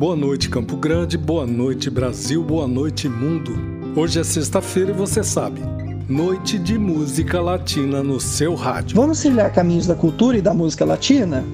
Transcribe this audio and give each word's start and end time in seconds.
Boa 0.00 0.16
noite, 0.16 0.48
Campo 0.48 0.78
Grande, 0.78 1.18
boa 1.18 1.46
noite, 1.46 1.90
Brasil, 1.90 2.42
boa 2.42 2.66
noite, 2.66 3.06
mundo. 3.06 3.52
Hoje 3.94 4.18
é 4.18 4.24
sexta-feira 4.24 4.92
e 4.92 4.94
você 4.94 5.22
sabe. 5.22 5.60
Noite 6.08 6.58
de 6.58 6.78
música 6.78 7.38
latina 7.38 8.02
no 8.02 8.18
seu 8.18 8.54
rádio. 8.54 8.96
Vamos 8.96 9.20
trilhar 9.20 9.52
caminhos 9.52 9.86
da 9.86 9.94
cultura 9.94 10.38
e 10.38 10.40
da 10.40 10.54
música 10.54 10.86
latina? 10.86 11.44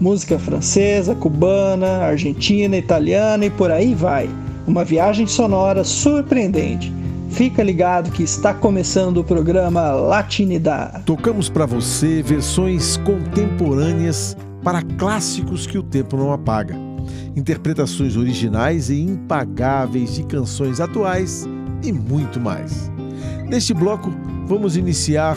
Música 0.00 0.36
francesa, 0.36 1.14
cubana, 1.14 1.98
argentina, 1.98 2.76
italiana 2.76 3.46
e 3.46 3.50
por 3.50 3.70
aí 3.70 3.94
vai. 3.94 4.28
Uma 4.66 4.84
viagem 4.84 5.28
sonora 5.28 5.84
surpreendente. 5.84 6.92
Fica 7.30 7.62
ligado 7.62 8.10
que 8.10 8.24
está 8.24 8.52
começando 8.52 9.18
o 9.18 9.24
programa 9.24 9.92
Latinidade. 9.92 11.04
Tocamos 11.04 11.48
para 11.48 11.66
você 11.66 12.20
versões 12.20 12.96
contemporâneas 12.96 14.36
para 14.60 14.82
clássicos 14.82 15.68
que 15.68 15.78
o 15.78 15.84
tempo 15.84 16.16
não 16.16 16.32
apaga 16.32 16.85
interpretações 17.36 18.16
originais 18.16 18.88
e 18.88 18.98
impagáveis 18.98 20.14
de 20.14 20.24
canções 20.24 20.80
atuais 20.80 21.46
e 21.84 21.92
muito 21.92 22.40
mais. 22.40 22.90
Neste 23.46 23.74
bloco, 23.74 24.10
vamos 24.46 24.76
iniciar 24.76 25.36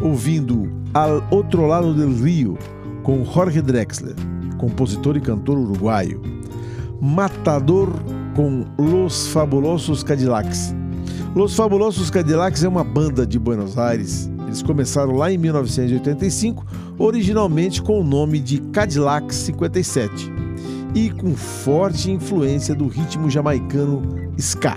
ouvindo 0.00 0.70
Al 0.94 1.26
Outro 1.30 1.66
Lado 1.66 1.92
del 1.92 2.14
Rio, 2.14 2.56
com 3.02 3.24
Jorge 3.24 3.60
Drexler, 3.60 4.14
compositor 4.58 5.16
e 5.16 5.20
cantor 5.20 5.58
uruguaio. 5.58 6.22
Matador 7.00 7.92
com 8.36 8.64
Los 8.78 9.26
Fabulosos 9.28 10.04
Cadillacs. 10.04 10.74
Los 11.34 11.54
Fabulosos 11.54 12.10
Cadillacs 12.10 12.62
é 12.62 12.68
uma 12.68 12.84
banda 12.84 13.26
de 13.26 13.38
Buenos 13.38 13.76
Aires. 13.76 14.30
Eles 14.46 14.62
começaram 14.62 15.12
lá 15.12 15.32
em 15.32 15.38
1985, 15.38 16.64
originalmente 16.98 17.82
com 17.82 18.00
o 18.00 18.04
nome 18.04 18.38
de 18.38 18.58
Cadillac 18.58 19.34
57 19.34 20.39
e 20.94 21.10
com 21.10 21.34
forte 21.34 22.10
influência 22.10 22.74
do 22.74 22.88
ritmo 22.88 23.30
jamaicano 23.30 24.02
ska. 24.38 24.76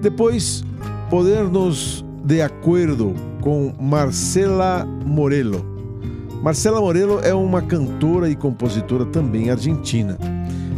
Depois, 0.00 0.64
Podernos 1.10 2.04
de 2.24 2.40
Acuerdo 2.40 3.14
com 3.40 3.72
Marcela 3.80 4.86
Morello. 5.04 5.64
Marcela 6.42 6.80
Morello 6.80 7.20
é 7.20 7.34
uma 7.34 7.60
cantora 7.60 8.30
e 8.30 8.36
compositora 8.36 9.04
também 9.04 9.50
argentina. 9.50 10.16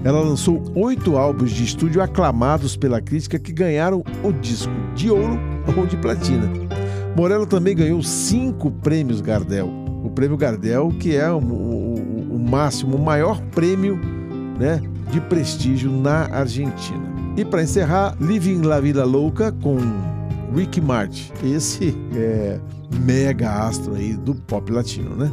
Ela 0.05 0.20
lançou 0.20 0.62
oito 0.74 1.17
álbuns 1.17 1.52
de 1.52 1.64
estúdio 1.64 2.02
aclamados 2.02 2.77
pela 2.77 3.00
crítica 3.00 3.39
que 3.39 3.52
ganharam 3.52 4.02
o 4.24 4.33
disco 4.33 4.72
de 4.94 5.11
ouro 5.11 5.39
ou 5.77 5.86
de 5.86 5.96
platina. 5.96 6.50
Morello 7.17 7.46
também 7.46 7.77
ganhou 7.77 8.02
cinco 8.02 8.70
prêmios 8.70 9.20
Gardel. 9.20 9.69
O 10.02 10.11
prêmio 10.11 10.36
Gardel, 10.36 10.92
que 10.98 11.14
é 11.14 11.30
o, 11.30 11.39
o, 11.39 12.34
o 12.34 12.39
máximo, 12.39 12.96
o 12.96 13.00
maior 13.00 13.41
prêmio 13.52 14.00
né, 14.58 14.83
de 15.11 15.20
prestígio 15.20 15.91
na 15.91 16.27
Argentina. 16.33 17.12
E 17.36 17.45
para 17.45 17.62
encerrar, 17.62 18.17
Living 18.20 18.62
La 18.62 18.81
Vida 18.81 19.05
Louca 19.05 19.53
com 19.53 19.78
Ricky 20.55 20.81
Martin, 20.81 21.33
esse 21.42 21.97
é 22.14 22.61
mega 23.00 23.50
astro 23.50 23.95
aí 23.95 24.14
do 24.14 24.34
pop 24.34 24.70
latino, 24.70 25.17
né? 25.17 25.33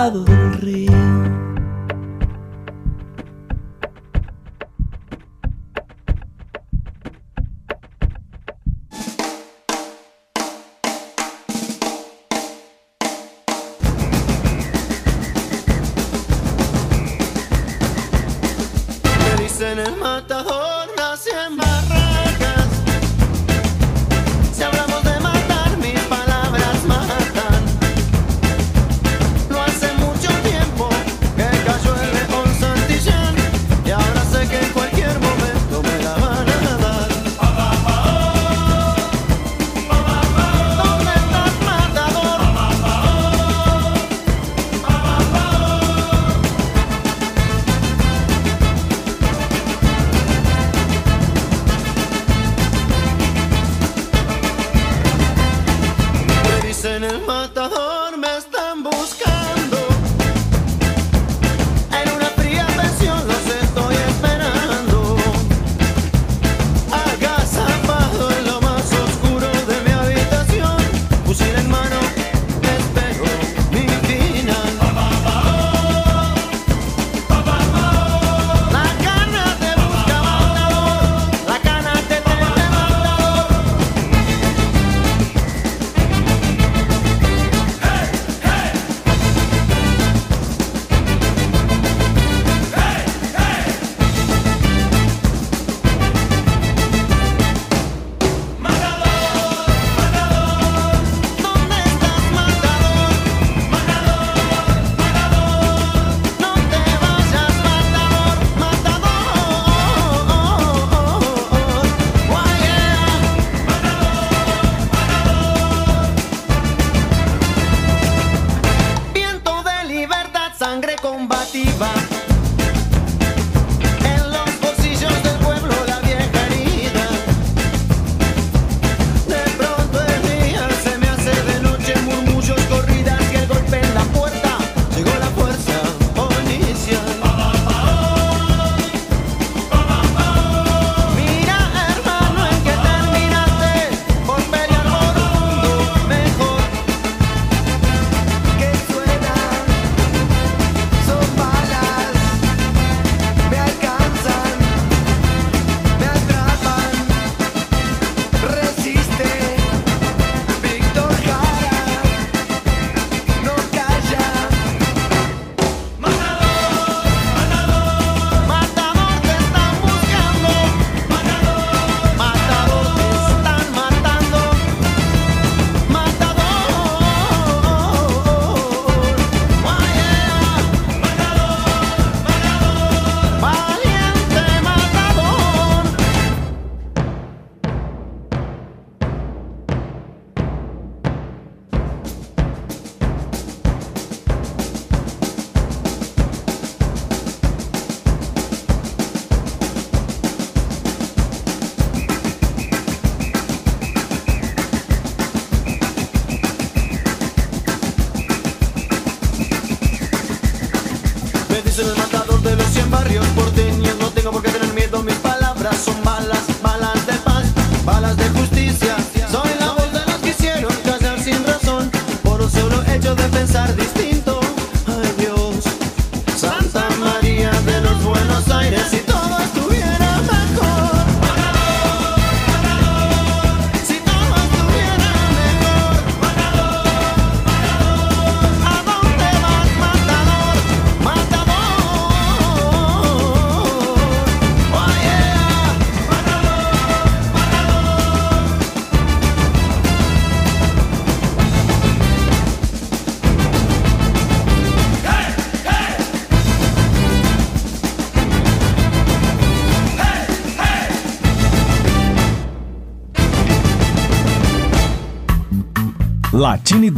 Lado 0.00 0.24
del 0.24 0.52
río. 0.54 1.09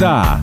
Radar. 0.03 0.42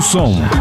som. 0.00 0.59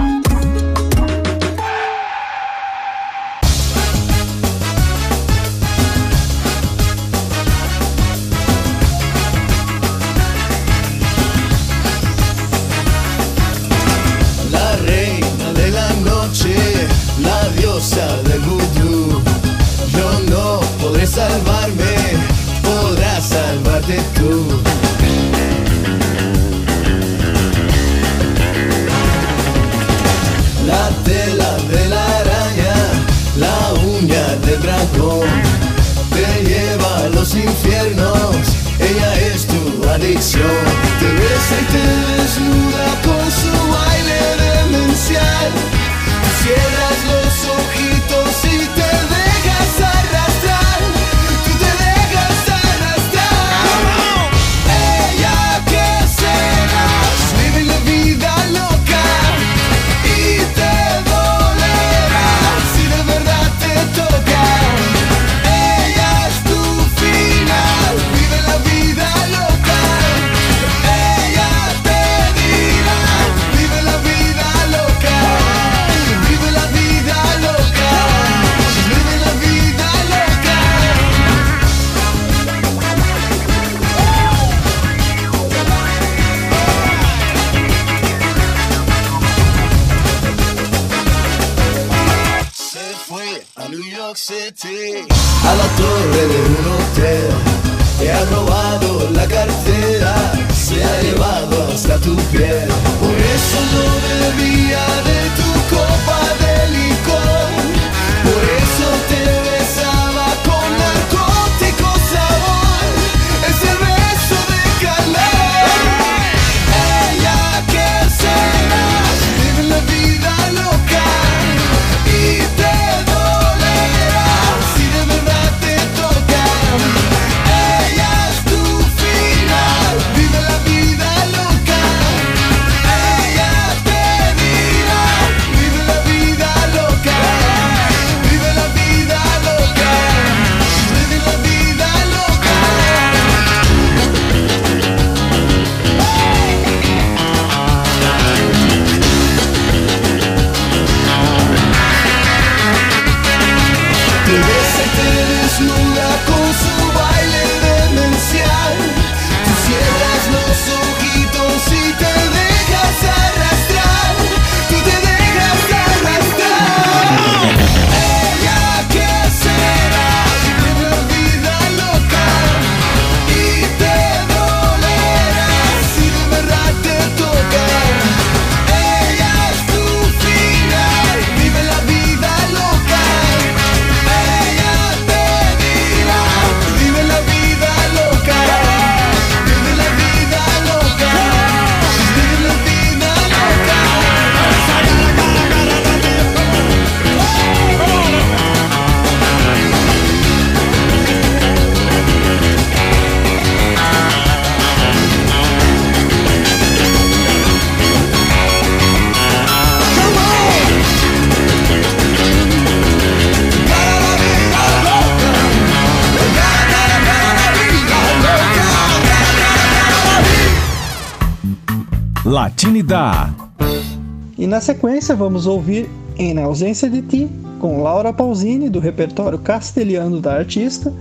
sequência, 225.09 225.15
vamos 225.15 225.47
ouvir 225.47 225.89
Em 226.17 226.37
Ausência 226.39 226.89
de 226.89 227.01
Ti, 227.01 227.29
com 227.59 227.81
Laura 227.81 228.13
Pausini, 228.13 228.69
do 228.69 228.79
repertório 228.79 229.39
castelhano 229.39 230.19
da 230.19 230.33
artista, 230.33 230.93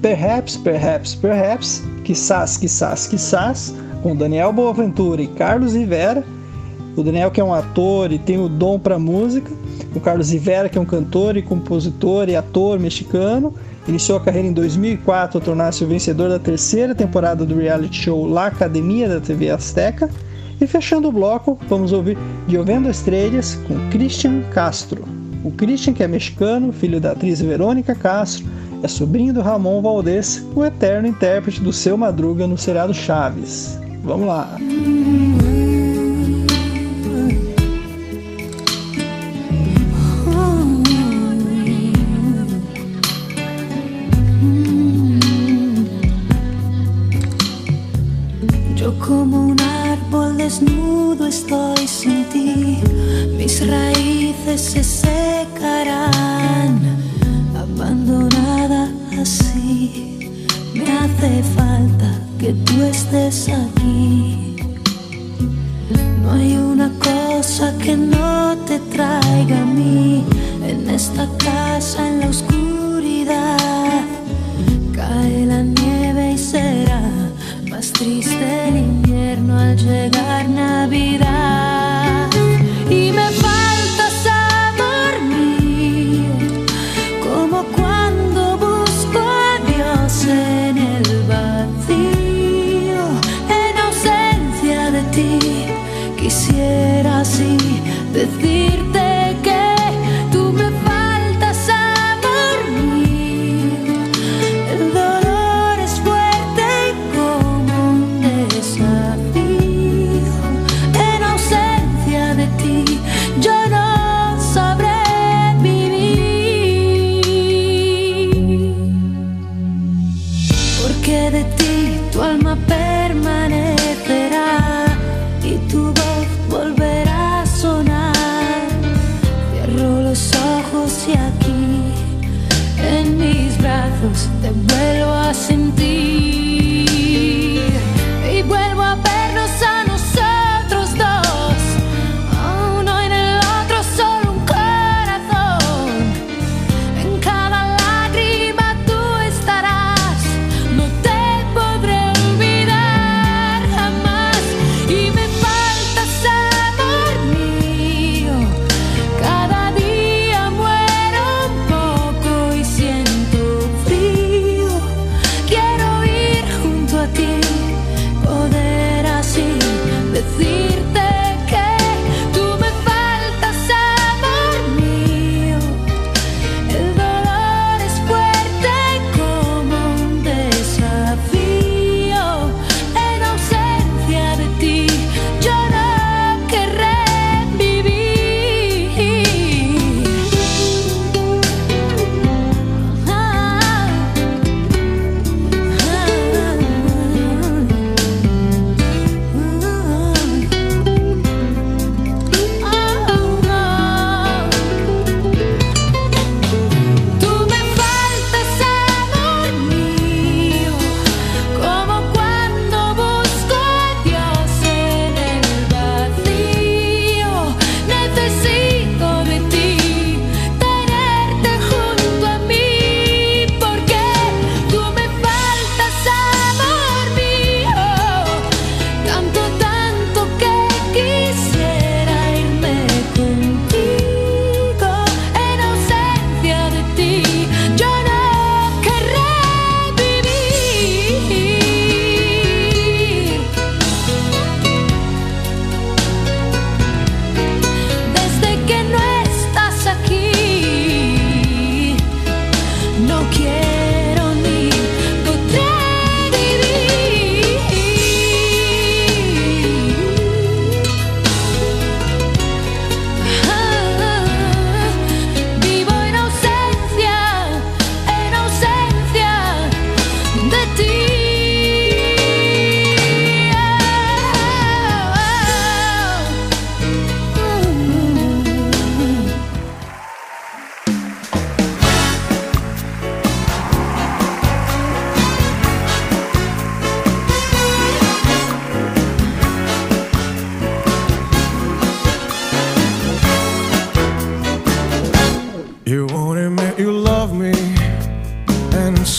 Perhaps, 0.00 0.56
Perhaps, 0.56 1.14
Perhaps, 1.14 1.82
Quissás, 2.04 2.56
Quissás, 2.56 3.06
Quissás, 3.06 3.74
com 4.02 4.14
Daniel 4.14 4.52
Boaventura 4.52 5.22
e 5.22 5.26
Carlos 5.26 5.74
Rivera. 5.74 6.24
O 6.96 7.02
Daniel, 7.02 7.30
que 7.30 7.40
é 7.40 7.44
um 7.44 7.52
ator 7.52 8.12
e 8.12 8.18
tem 8.18 8.38
o 8.38 8.48
dom 8.48 8.78
para 8.78 8.98
música, 8.98 9.50
o 9.94 10.00
Carlos 10.00 10.30
Rivera, 10.30 10.68
que 10.68 10.78
é 10.78 10.80
um 10.80 10.86
cantor 10.86 11.36
e 11.36 11.42
compositor 11.42 12.28
e 12.28 12.36
ator 12.36 12.78
mexicano. 12.78 13.54
Iniciou 13.88 14.18
a 14.18 14.20
carreira 14.20 14.48
em 14.48 14.52
2004 14.52 15.38
ao 15.38 15.44
tornar-se 15.44 15.82
o 15.82 15.88
vencedor 15.88 16.28
da 16.28 16.38
terceira 16.38 16.94
temporada 16.94 17.44
do 17.44 17.56
reality 17.56 18.04
show 18.04 18.28
La 18.28 18.46
Academia 18.46 19.08
da 19.08 19.20
TV 19.20 19.50
Azteca 19.50 20.08
e 20.60 20.66
fechando 20.66 21.08
o 21.08 21.12
bloco, 21.12 21.58
vamos 21.68 21.92
ouvir 21.92 22.18
Giovendo 22.46 22.90
Estrelas" 22.90 23.54
com 23.66 23.90
Christian 23.90 24.42
Castro. 24.52 25.04
O 25.42 25.50
Christian, 25.50 25.94
que 25.94 26.02
é 26.02 26.08
mexicano, 26.08 26.72
filho 26.72 27.00
da 27.00 27.12
atriz 27.12 27.40
Verônica 27.40 27.94
Castro, 27.94 28.46
é 28.82 28.88
sobrinho 28.88 29.32
do 29.32 29.40
Ramon 29.40 29.80
Valdez, 29.80 30.44
o 30.54 30.64
eterno 30.64 31.08
intérprete 31.08 31.62
do 31.62 31.72
seu 31.72 31.96
Madruga 31.96 32.46
no 32.46 32.58
Cerrado 32.58 32.92
Chaves. 32.92 33.78
Vamos 34.02 34.26
lá! 34.26 34.56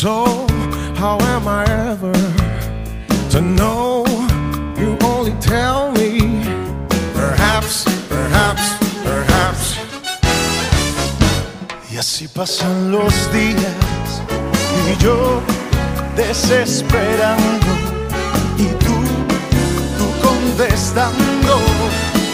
So 0.01 0.47
how 0.95 1.19
am 1.19 1.47
I 1.47 1.63
ever 1.91 2.11
to 3.29 3.39
know? 3.39 4.03
You 4.75 4.97
only 5.03 5.33
tell 5.33 5.91
me. 5.91 6.41
Perhaps, 7.13 7.85
perhaps, 8.09 8.63
perhaps. 9.03 9.77
Y 11.91 11.97
así 11.97 12.27
pasan 12.27 12.91
los 12.91 13.13
días 13.31 14.21
y 14.89 15.03
yo 15.03 15.39
desesperando 16.15 17.71
y 18.57 18.65
tú, 18.83 18.97
tú 19.99 20.07
contestando. 20.27 21.59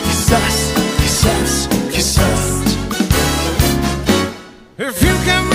Quizás, 0.06 0.72
quizás, 1.02 1.70
quizás. 1.92 2.62
If 4.78 5.02
you 5.02 5.16
can 5.26 5.47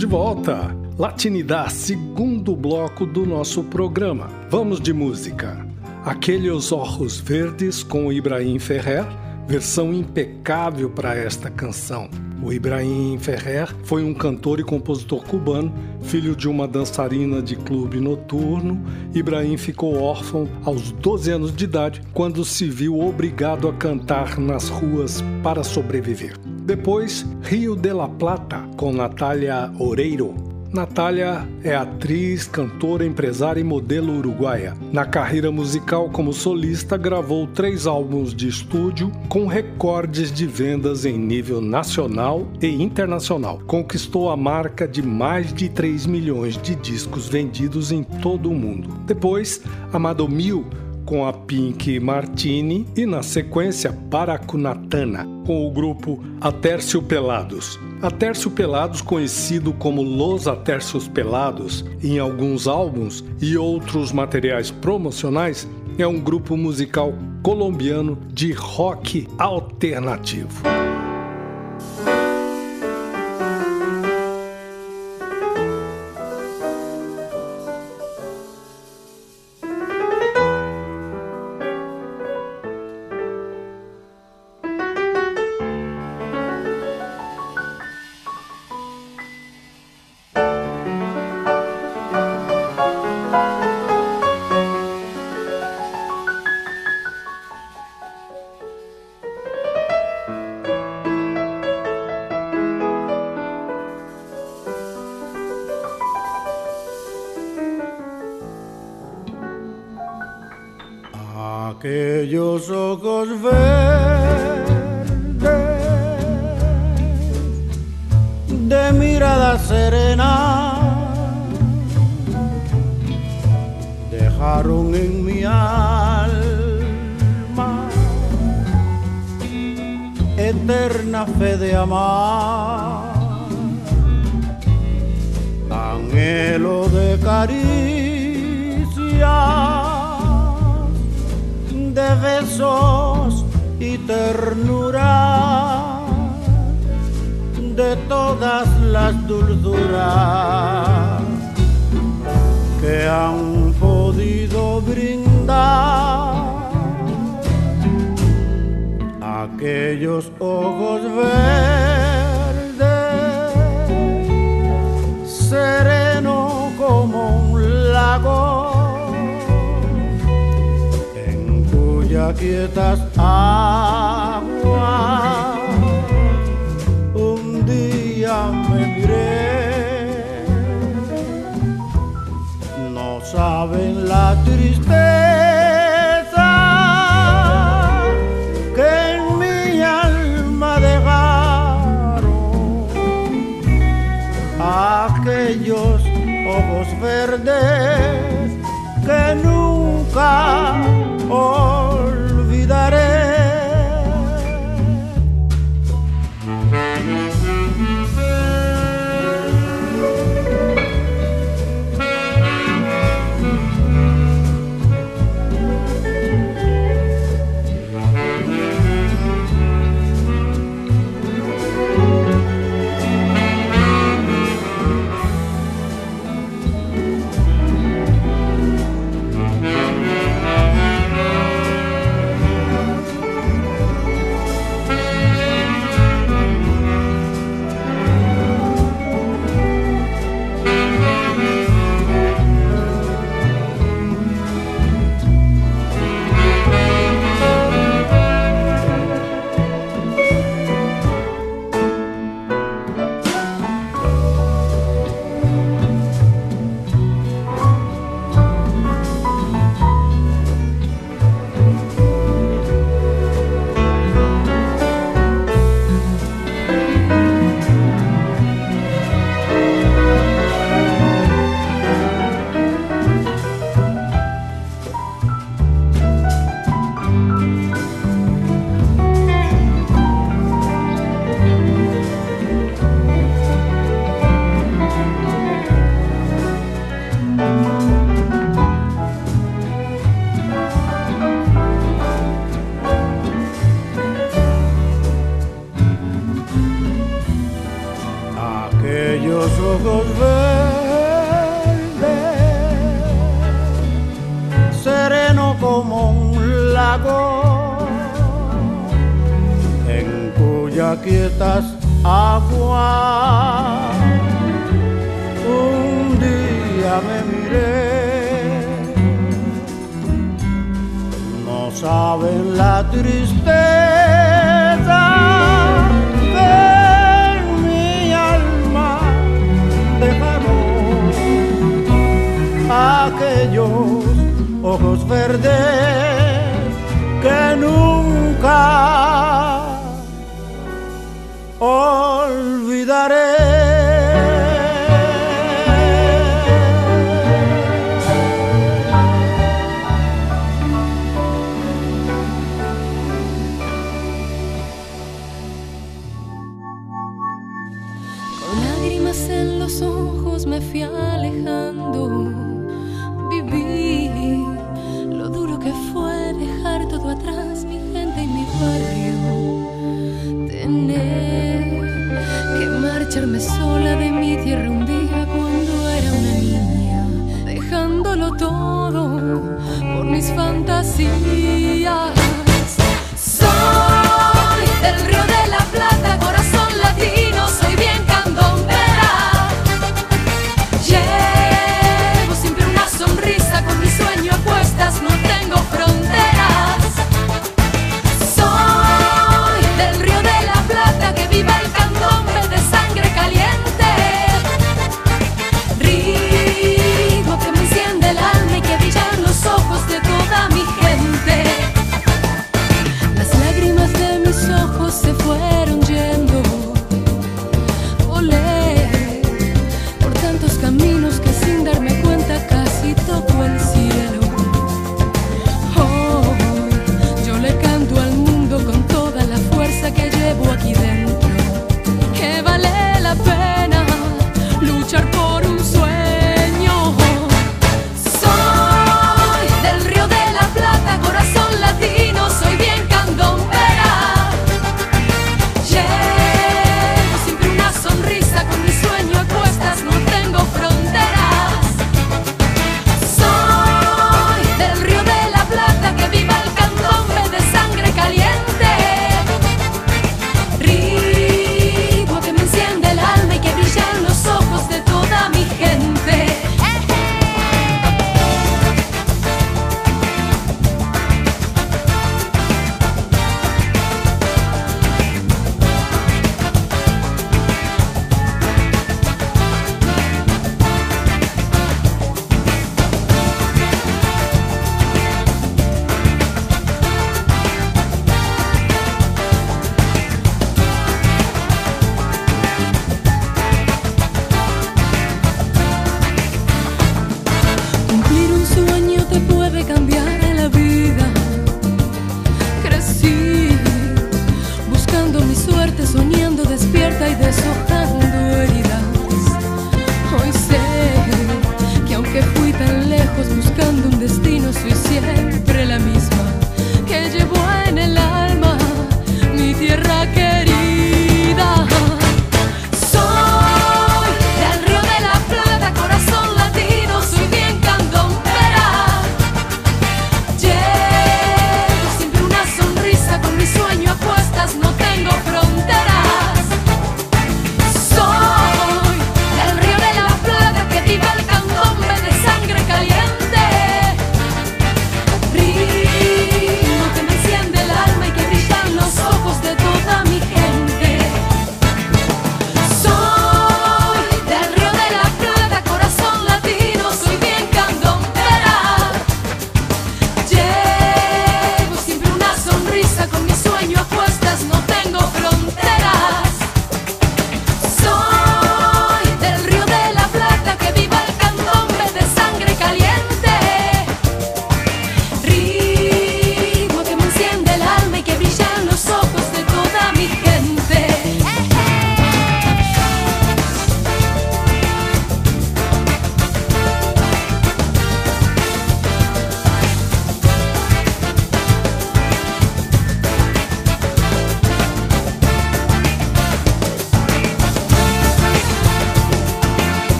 De 0.00 0.06
volta. 0.06 0.74
Latinidade, 0.98 1.74
segundo 1.74 2.56
bloco 2.56 3.04
do 3.04 3.26
nosso 3.26 3.62
programa. 3.64 4.28
Vamos 4.48 4.80
de 4.80 4.94
música. 4.94 5.66
Aqueles 6.06 6.72
Ojos 6.72 7.20
Verdes 7.20 7.82
com 7.82 8.10
Ibrahim 8.10 8.58
Ferrer, 8.58 9.04
versão 9.46 9.92
impecável 9.92 10.88
para 10.88 11.14
esta 11.14 11.50
canção. 11.50 12.08
O 12.42 12.50
Ibrahim 12.50 13.18
Ferrer 13.18 13.76
foi 13.84 14.02
um 14.02 14.14
cantor 14.14 14.58
e 14.58 14.64
compositor 14.64 15.22
cubano, 15.24 15.70
filho 16.00 16.34
de 16.34 16.48
uma 16.48 16.66
dançarina 16.66 17.42
de 17.42 17.54
clube 17.54 18.00
noturno. 18.00 18.82
Ibrahim 19.14 19.58
ficou 19.58 20.00
órfão 20.00 20.48
aos 20.64 20.92
12 20.92 21.30
anos 21.30 21.54
de 21.54 21.64
idade, 21.64 22.00
quando 22.14 22.42
se 22.42 22.70
viu 22.70 22.98
obrigado 22.98 23.68
a 23.68 23.72
cantar 23.74 24.38
nas 24.38 24.70
ruas 24.70 25.22
para 25.42 25.62
sobreviver. 25.62 26.38
Depois, 26.64 27.26
Rio 27.42 27.76
de 27.76 27.92
la 27.92 28.08
Plata, 28.08 28.66
com 28.80 28.94
Natália 28.94 29.70
Oreiro. 29.78 30.34
Natália 30.72 31.46
é 31.62 31.76
atriz, 31.76 32.46
cantora, 32.46 33.04
empresária 33.04 33.60
e 33.60 33.64
modelo 33.64 34.16
uruguaia. 34.16 34.74
Na 34.90 35.04
carreira 35.04 35.50
musical 35.50 36.08
como 36.08 36.32
solista, 36.32 36.96
gravou 36.96 37.46
três 37.46 37.86
álbuns 37.86 38.34
de 38.34 38.48
estúdio 38.48 39.12
com 39.28 39.46
recordes 39.46 40.32
de 40.32 40.46
vendas 40.46 41.04
em 41.04 41.18
nível 41.18 41.60
nacional 41.60 42.48
e 42.62 42.68
internacional. 42.82 43.60
Conquistou 43.66 44.30
a 44.30 44.36
marca 44.36 44.88
de 44.88 45.02
mais 45.02 45.52
de 45.52 45.68
3 45.68 46.06
milhões 46.06 46.56
de 46.56 46.74
discos 46.74 47.28
vendidos 47.28 47.92
em 47.92 48.02
todo 48.02 48.48
o 48.48 48.54
mundo. 48.54 48.96
Depois, 49.04 49.60
Amado 49.92 50.26
Mil 50.26 50.64
com 51.10 51.26
a 51.26 51.32
Pink 51.32 51.98
Martini 51.98 52.86
e, 52.96 53.04
na 53.04 53.20
sequência, 53.20 53.92
Paracunatana, 54.08 55.26
com 55.44 55.66
o 55.66 55.70
grupo 55.72 56.22
Atércio 56.40 57.02
Pelados. 57.02 57.80
Atércio 58.00 58.48
Pelados, 58.48 59.02
conhecido 59.02 59.72
como 59.72 60.04
Los 60.04 60.46
Atércios 60.46 61.08
Pelados 61.08 61.84
em 62.00 62.20
alguns 62.20 62.68
álbuns 62.68 63.24
e 63.42 63.56
outros 63.56 64.12
materiais 64.12 64.70
promocionais, 64.70 65.68
é 65.98 66.06
um 66.06 66.20
grupo 66.20 66.56
musical 66.56 67.12
colombiano 67.42 68.16
de 68.32 68.52
rock 68.52 69.26
alternativo. 69.36 70.62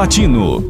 Latino. 0.00 0.69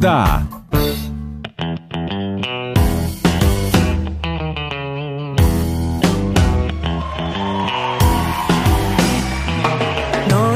No 0.00 0.06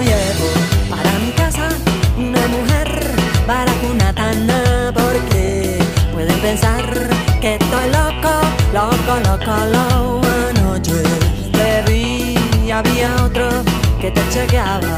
llevo 0.00 0.48
para 0.88 1.18
mi 1.18 1.30
casa 1.32 1.68
una 2.16 2.46
mujer 2.48 2.88
baracunatana 3.46 4.92
porque 4.94 5.78
pueden 6.14 6.40
pensar 6.40 6.82
que 7.42 7.56
estoy 7.56 7.90
loco, 7.90 8.40
loco, 8.72 9.20
loco, 9.28 9.56
loco. 9.72 10.22
Anoche 10.56 11.02
que 14.00 14.10
te 14.10 14.28
chequeaba, 14.30 14.96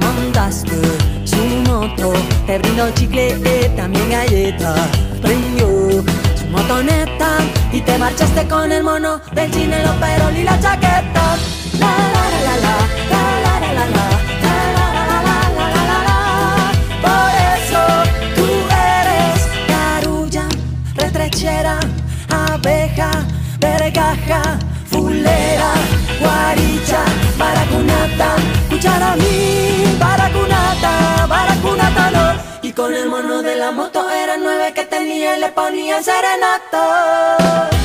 montaste 0.00 1.17
su 1.38 1.70
moto, 1.70 2.12
te 2.46 2.58
brindó 2.58 2.90
chicle 2.90 3.36
y 3.38 3.76
también 3.76 4.10
galleta. 4.10 4.74
Prendió 5.22 6.02
su 6.38 6.46
motoneta 6.50 7.38
y 7.72 7.80
te 7.80 7.98
marchaste 7.98 8.46
con 8.48 8.70
el 8.72 8.82
mono 8.82 9.20
del 9.32 9.50
chile, 9.50 9.82
los 9.84 9.96
perol 9.96 10.36
y 10.36 10.42
la 10.42 10.58
chaqueta. 10.60 11.36
La 11.78 11.94
la 12.14 12.24
la 12.30 12.40
la 12.46 12.56
la, 12.62 12.74
la 13.12 13.60
la 13.60 13.60
la 13.60 13.74
la 13.74 13.86
la. 13.86 14.08
retrechera, 20.96 21.78
abeja, 22.28 23.10
vergaja, 23.60 24.42
fulera, 24.90 25.72
guaricha, 26.20 27.02
baracunata, 27.38 28.36
cucharamí, 28.68 29.96
baracunata, 29.98 30.38
baracunata 30.38 31.17
con 32.78 32.94
el 32.94 33.08
mono 33.08 33.42
de 33.42 33.56
la 33.56 33.72
moto 33.72 34.08
era 34.08 34.36
nueve 34.36 34.72
que 34.72 34.84
tenía 34.84 35.36
y 35.36 35.40
le 35.40 35.48
ponía 35.48 36.00
serenato. 36.00 37.77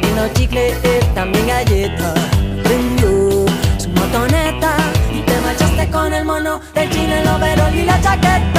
Brindó 0.00 0.28
chicle 0.34 0.70
y 0.70 1.14
también 1.14 1.46
galleta, 1.46 2.14
prendió 2.62 3.46
su 3.78 3.88
motoneta 3.90 4.76
y 5.12 5.20
te 5.22 5.40
marchaste 5.40 5.90
con 5.90 6.12
el 6.12 6.24
mono 6.24 6.60
del 6.74 6.88
chile, 6.90 7.20
el 7.20 7.28
overol 7.28 7.74
y 7.74 7.84
la 7.84 8.00
chaqueta. 8.00 8.57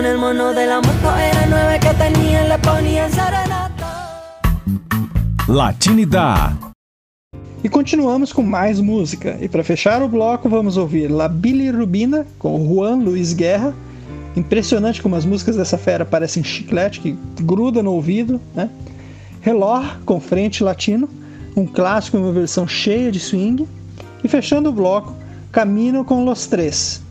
Con 0.00 0.06
el 0.06 0.16
mono 0.16 0.54
de 0.54 0.66
la 0.66 0.76
moto 0.76 1.14
era 1.14 1.46
nueve 1.46 1.78
que 1.78 1.92
tenía, 1.92 2.48
le 2.48 2.58
ponía 2.60 3.06
serenata. 3.10 4.48
Latinidad. 5.46 6.54
E 7.62 7.68
continuamos 7.68 8.32
com 8.32 8.42
mais 8.42 8.80
música. 8.80 9.36
E 9.42 9.46
para 9.46 9.62
fechar 9.62 10.02
o 10.02 10.08
bloco, 10.08 10.48
vamos 10.48 10.78
ouvir 10.78 11.10
La 11.10 11.28
Bilirrubina 11.28 12.26
com 12.38 12.66
Juan 12.66 13.04
Luiz 13.04 13.34
Guerra. 13.34 13.74
Impressionante 14.34 15.02
como 15.02 15.16
as 15.16 15.26
músicas 15.26 15.56
dessa 15.56 15.76
fera 15.76 16.06
parecem 16.06 16.42
chiclete 16.42 17.00
que 17.00 17.18
gruda 17.42 17.82
no 17.82 17.92
ouvido, 17.92 18.40
né? 18.54 18.70
Relor 19.42 19.98
com 20.06 20.18
Frente 20.18 20.64
Latino, 20.64 21.10
um 21.54 21.66
clássico 21.66 22.16
em 22.16 22.20
uma 22.20 22.32
versão 22.32 22.66
cheia 22.66 23.12
de 23.12 23.20
swing. 23.20 23.68
E 24.24 24.28
fechando 24.28 24.70
o 24.70 24.72
bloco, 24.72 25.14
Camino 25.52 26.06
com 26.06 26.24
Los 26.24 26.46
Tres. 26.46 27.02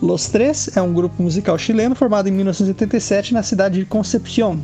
Los 0.00 0.28
Tres 0.28 0.76
é 0.76 0.82
um 0.82 0.92
grupo 0.92 1.22
musical 1.22 1.56
chileno 1.58 1.94
formado 1.94 2.28
em 2.28 2.32
1987 2.32 3.32
na 3.32 3.42
cidade 3.42 3.78
de 3.78 3.86
Concepción. 3.86 4.58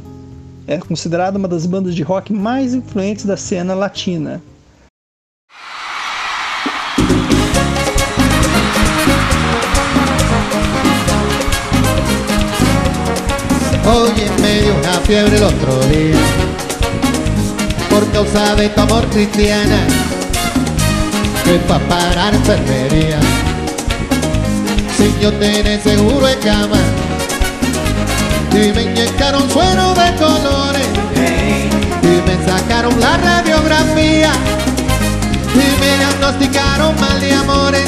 É 0.66 0.76
considerado 0.78 1.36
uma 1.36 1.48
das 1.48 1.64
bandas 1.64 1.94
de 1.94 2.02
rock 2.02 2.32
mais 2.32 2.74
influentes 2.74 3.24
da 3.24 3.36
cena 3.36 3.74
latina. 3.74 4.42
Oye, 13.84 14.30
me 14.40 14.62
dio 14.62 14.74
una 14.76 15.00
fiebre 15.00 15.36
el 15.36 15.42
otro 15.42 15.80
día 15.88 16.52
por 17.88 18.06
causa 18.12 18.54
de 18.54 18.68
tu 18.68 18.80
amor 18.80 19.06
cristiana. 19.08 19.86
Me 21.46 21.58
fue 21.58 21.76
a 21.76 21.80
parar 21.88 22.34
enfermería. 22.34 23.18
Yo 25.20 25.32
tenía 25.34 25.80
seguro 25.80 26.28
en 26.28 26.38
cama 26.40 26.78
y 28.52 28.72
me 28.72 28.82
inyectaron 28.82 29.48
suero 29.50 29.94
de 29.94 30.14
colores 30.16 30.86
y 32.02 32.28
me 32.28 32.46
sacaron 32.46 32.98
la 33.00 33.16
radiografía 33.16 34.32
y 35.54 35.80
me 35.80 35.96
diagnosticaron 35.98 37.00
mal 37.00 37.20
de 37.20 37.32
amores 37.32 37.84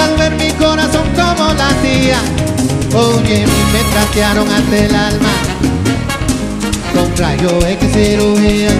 al 0.00 0.16
ver 0.16 0.32
mi 0.32 0.50
corazón 0.52 1.08
como 1.14 1.52
latía. 1.54 2.18
Oye, 2.94 3.46
me 3.72 3.80
trastearon 3.92 4.48
hasta 4.48 4.76
el 4.76 4.94
alma 4.94 5.32
con 6.94 7.16
rayo 7.16 7.66
X 7.66 7.92
cirugía. 7.92 8.70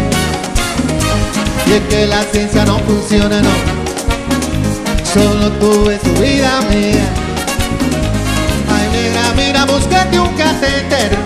Y 1.67 1.73
es 1.73 1.81
que 1.89 2.07
la 2.07 2.23
ciencia 2.25 2.65
no 2.65 2.79
funciona, 2.81 3.41
no. 3.41 3.80
Solo 5.13 5.91
es 5.91 6.01
tu 6.03 6.11
vida 6.23 6.61
mía. 6.71 7.05
Ay, 8.73 8.89
negra, 8.93 9.33
mira, 9.37 9.65
búscate 9.65 10.21
un 10.21 10.33
catéter. 10.37 11.20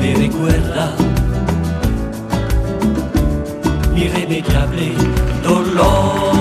Me 0.00 0.14
recuerda 0.14 0.94
irremediable 3.96 4.94
dolor. 5.42 6.35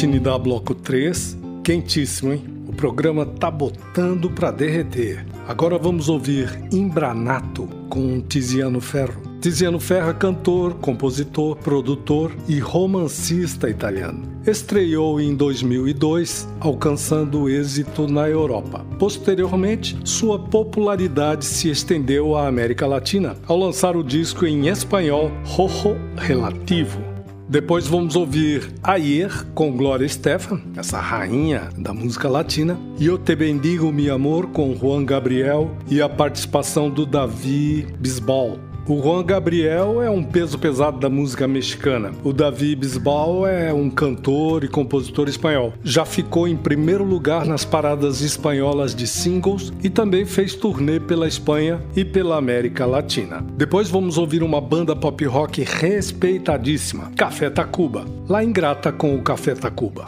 Latinidade 0.00 0.44
Bloco 0.44 0.74
3, 0.74 1.36
quentíssimo, 1.62 2.32
hein? 2.32 2.42
O 2.66 2.72
programa 2.72 3.26
tá 3.26 3.50
botando 3.50 4.30
pra 4.30 4.50
derreter. 4.50 5.26
Agora 5.46 5.76
vamos 5.76 6.08
ouvir 6.08 6.58
Imbranato 6.72 7.68
com 7.90 8.18
Tiziano 8.22 8.80
Ferro. 8.80 9.20
Tiziano 9.42 9.78
Ferro 9.78 10.08
é 10.08 10.14
cantor, 10.14 10.76
compositor, 10.76 11.54
produtor 11.56 12.34
e 12.48 12.58
romancista 12.58 13.68
italiano. 13.68 14.22
Estreou 14.46 15.20
em 15.20 15.36
2002, 15.36 16.48
alcançando 16.60 17.50
êxito 17.50 18.08
na 18.08 18.26
Europa. 18.26 18.86
Posteriormente, 18.98 19.98
sua 20.02 20.38
popularidade 20.38 21.44
se 21.44 21.68
estendeu 21.68 22.38
à 22.38 22.46
América 22.48 22.86
Latina 22.86 23.36
ao 23.46 23.58
lançar 23.58 23.94
o 23.98 24.02
disco 24.02 24.46
em 24.46 24.66
espanhol 24.68 25.30
Rojo 25.44 25.94
Relativo. 26.16 27.09
Depois 27.50 27.88
vamos 27.88 28.14
ouvir 28.14 28.72
Ayer 28.80 29.44
com 29.56 29.76
Gloria 29.76 30.06
Estefan, 30.06 30.60
essa 30.76 31.00
rainha 31.00 31.68
da 31.76 31.92
música 31.92 32.28
latina, 32.28 32.78
e 32.96 33.06
Eu 33.06 33.18
Te 33.18 33.34
Bendigo 33.34 33.90
Mi 33.90 34.08
Amor 34.08 34.50
com 34.50 34.72
Juan 34.76 35.04
Gabriel 35.04 35.76
e 35.90 36.00
a 36.00 36.08
participação 36.08 36.88
do 36.88 37.04
Davi 37.04 37.88
Bisbal. 37.98 38.69
O 38.90 39.00
Juan 39.00 39.22
Gabriel 39.22 40.02
é 40.02 40.10
um 40.10 40.20
peso 40.20 40.58
pesado 40.58 40.98
da 40.98 41.08
música 41.08 41.46
mexicana. 41.46 42.10
O 42.24 42.32
Davi 42.32 42.74
Bisbal 42.74 43.46
é 43.46 43.72
um 43.72 43.88
cantor 43.88 44.64
e 44.64 44.68
compositor 44.68 45.28
espanhol. 45.28 45.72
Já 45.84 46.04
ficou 46.04 46.48
em 46.48 46.56
primeiro 46.56 47.04
lugar 47.04 47.46
nas 47.46 47.64
paradas 47.64 48.20
espanholas 48.20 48.92
de 48.92 49.06
singles 49.06 49.72
e 49.80 49.88
também 49.88 50.26
fez 50.26 50.56
turnê 50.56 50.98
pela 50.98 51.28
Espanha 51.28 51.80
e 51.94 52.04
pela 52.04 52.36
América 52.36 52.84
Latina. 52.84 53.46
Depois 53.56 53.88
vamos 53.88 54.18
ouvir 54.18 54.42
uma 54.42 54.60
banda 54.60 54.96
pop 54.96 55.24
rock 55.24 55.62
respeitadíssima, 55.62 57.12
Café 57.16 57.48
Tacuba, 57.48 58.04
lá 58.28 58.42
em 58.42 58.50
Grata 58.50 58.90
com 58.90 59.14
o 59.14 59.22
Café 59.22 59.54
Tacuba. 59.54 60.04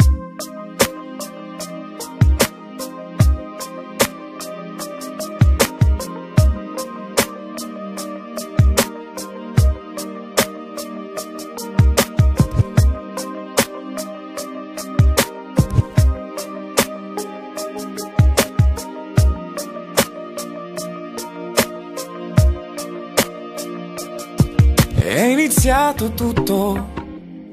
Iniziato 26.02 26.14
tutto 26.14 26.88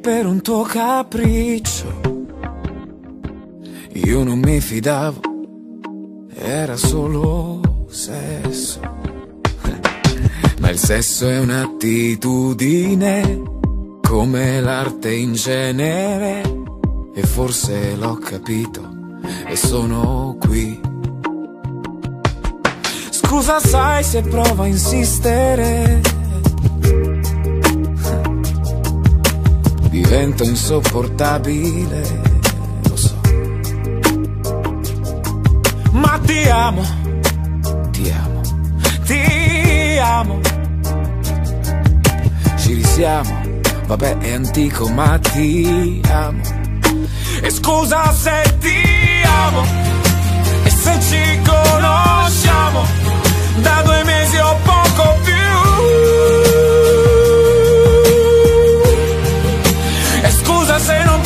per 0.02 0.26
un 0.26 0.42
tuo 0.42 0.64
capriccio. 0.64 2.02
Io 3.94 4.24
non 4.24 4.40
mi 4.40 4.60
fidavo, 4.60 5.20
era 6.34 6.76
solo 6.76 7.86
sesso. 7.90 8.80
Ma 10.60 10.70
il 10.70 10.80
sesso 10.80 11.30
è 11.30 11.40
un'attitudine, 11.40 13.42
come 14.02 14.60
l'arte 14.62 15.14
in 15.14 15.34
genere. 15.34 16.42
E 17.14 17.22
forse 17.24 17.96
l'ho 17.96 18.16
capito 18.16 18.98
e 19.48 19.56
sono 19.56 20.36
qui. 20.40 20.80
Scusa, 23.12 23.60
sai 23.60 24.04
se 24.04 24.22
provo 24.22 24.64
a 24.64 24.68
insistere. 24.68 26.02
Divento 30.02 30.44
insopportabile, 30.44 32.02
lo 32.88 32.96
so. 32.96 33.20
Ma 35.92 36.20
ti 36.24 36.48
amo, 36.48 36.84
ti 37.92 38.10
amo, 38.10 38.42
ti 39.04 39.98
amo. 40.02 40.40
Ci 42.58 42.74
risiamo, 42.76 43.42
vabbè 43.88 44.18
è 44.20 44.34
antico 44.34 44.88
ma 44.88 45.20
ti 45.20 46.02
amo. 46.10 46.42
E 47.42 47.50
scusa 47.52 48.14
se 48.14 48.56
ti 48.60 48.82
amo, 49.26 49.64
e 50.64 50.70
se 50.70 50.98
ci 51.02 51.42
conosciamo, 51.46 52.86
da 53.62 53.82
due 53.84 54.04
mesi 54.04 54.38
o 54.38 54.56
poco 54.64 55.18
più. 55.24 55.39
Say 60.80 61.04
no. 61.06 61.19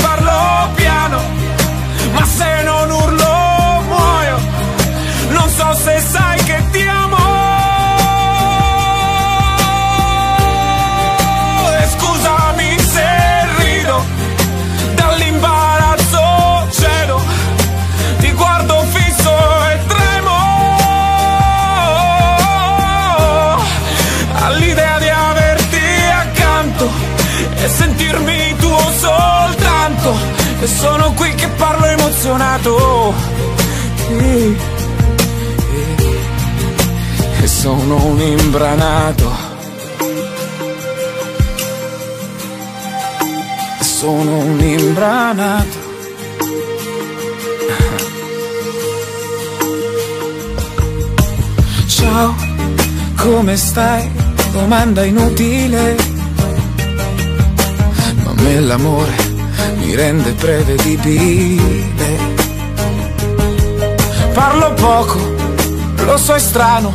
Sono 30.84 31.14
qui 31.14 31.34
che 31.36 31.48
parlo 31.48 31.86
emozionato. 31.86 33.14
E 37.42 37.48
sono 37.48 38.06
un 38.06 38.20
imbranato. 38.20 39.32
Sono 43.80 44.38
un 44.38 44.60
imbranato. 44.60 45.78
Ciao, 51.88 52.36
come 53.16 53.56
stai? 53.56 54.12
Domanda 54.52 55.06
inutile. 55.06 55.96
Ma 58.24 58.34
me 58.36 58.60
l'amore 58.60 59.23
mi 59.84 59.96
rende 59.96 60.32
prevedibile. 60.32 62.18
Parlo 64.34 64.74
poco, 64.74 65.20
lo 66.06 66.18
so 66.18 66.34
è 66.34 66.40
strano, 66.40 66.94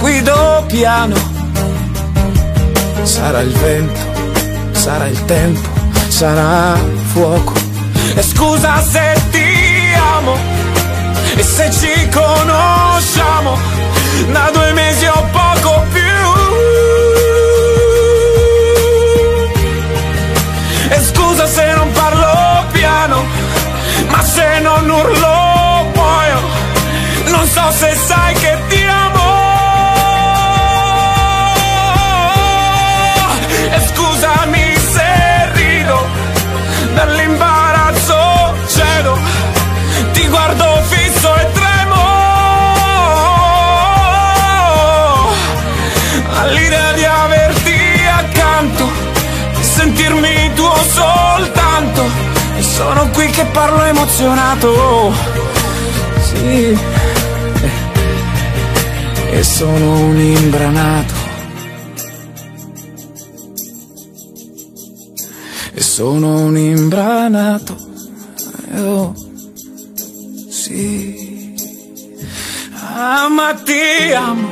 guido 0.00 0.64
piano. 0.66 1.16
Sarà 3.02 3.40
il 3.40 3.52
vento, 3.52 4.00
sarà 4.72 5.06
il 5.06 5.24
tempo, 5.24 5.68
sarà 6.08 6.78
fuoco. 7.12 7.54
E 8.14 8.22
scusa 8.22 8.82
se 8.82 9.20
ti 9.30 9.94
amo, 10.16 10.36
e 11.36 11.42
se 11.42 11.70
ci 11.70 12.08
conosciamo, 12.10 13.56
da 14.30 14.50
due 14.52 14.72
mesi 14.72 15.06
o 15.06 15.24
poco 15.32 15.49
piano, 23.00 23.24
ma 24.10 24.22
se 24.22 24.60
non 24.60 24.88
urlo 24.88 25.90
muoio. 25.94 26.40
Non 27.26 27.46
so 27.46 27.70
se 27.70 27.94
sai 27.94 28.34
che 28.34 28.58
ti 28.68 28.82
amo. 28.84 29.09
Sono 52.80 53.10
qui 53.10 53.26
che 53.26 53.44
parlo 53.52 53.82
emozionato. 53.82 55.12
Sì. 56.22 56.78
E 59.32 59.42
sono 59.44 59.98
un 59.98 60.18
imbranato. 60.18 61.14
E 65.74 65.80
sono 65.82 66.40
un 66.46 66.56
imbranato. 66.56 67.76
Oh, 68.76 69.14
sì. 70.48 71.54
ama, 72.96 73.52
te 73.62 74.14
amo. 74.14 74.49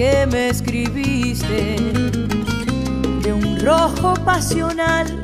Que 0.00 0.26
me 0.32 0.48
escribiste 0.48 1.76
de 3.22 3.32
un 3.34 3.60
rojo 3.60 4.14
pasional 4.24 5.20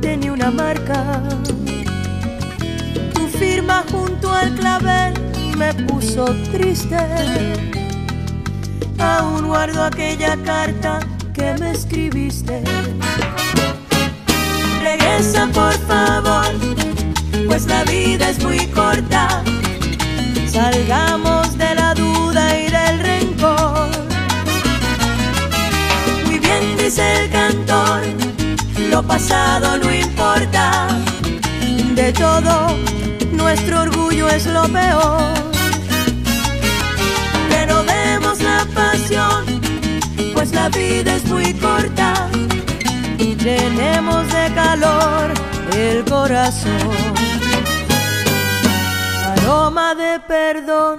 tenía 0.00 0.32
una 0.32 0.48
marca. 0.48 1.24
Tu 3.14 3.26
firma 3.36 3.84
junto 3.90 4.32
al 4.32 4.54
clavel 4.54 5.12
me 5.58 5.74
puso 5.88 6.24
triste. 6.52 6.96
Aún 8.96 9.48
guardo 9.48 9.82
aquella 9.82 10.36
carta 10.44 11.00
que 11.34 11.56
me 11.58 11.72
escribiste. 11.72 12.62
Regresa 14.84 15.48
por 15.52 15.74
favor, 15.88 16.52
pues 17.48 17.66
la 17.66 17.82
vida 17.82 18.30
es 18.30 18.40
muy 18.40 18.68
corta. 18.68 19.42
Salgamos 20.46 21.55
dice 26.86 27.24
el 27.24 27.30
cantor, 27.30 28.00
lo 28.90 29.02
pasado 29.02 29.76
no 29.76 29.92
importa, 29.92 30.86
de 31.96 32.12
todo 32.12 32.76
nuestro 33.32 33.82
orgullo 33.82 34.28
es 34.28 34.46
lo 34.46 34.62
peor. 34.68 35.34
Renovemos 37.50 38.40
la 38.40 38.64
pasión, 38.72 39.60
pues 40.32 40.52
la 40.52 40.68
vida 40.68 41.16
es 41.16 41.24
muy 41.24 41.52
corta, 41.54 42.28
llenemos 43.18 44.24
de 44.32 44.54
calor 44.54 45.34
el 45.76 46.04
corazón. 46.04 46.94
Aroma 49.32 49.96
de 49.96 50.20
perdón 50.20 50.98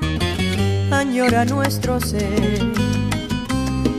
añora 0.91 1.45
nuestro 1.45 2.01
ser. 2.01 2.75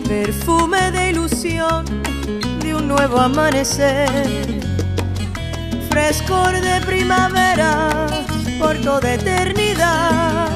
Perfume 0.07 0.91
de 0.91 1.13
de 1.41 2.75
un 2.75 2.89
nuevo 2.89 3.21
amanecer, 3.21 4.61
frescor 5.89 6.61
de 6.61 6.81
primavera 6.81 8.09
por 8.59 8.77
toda 8.81 9.15
eternidad, 9.15 10.49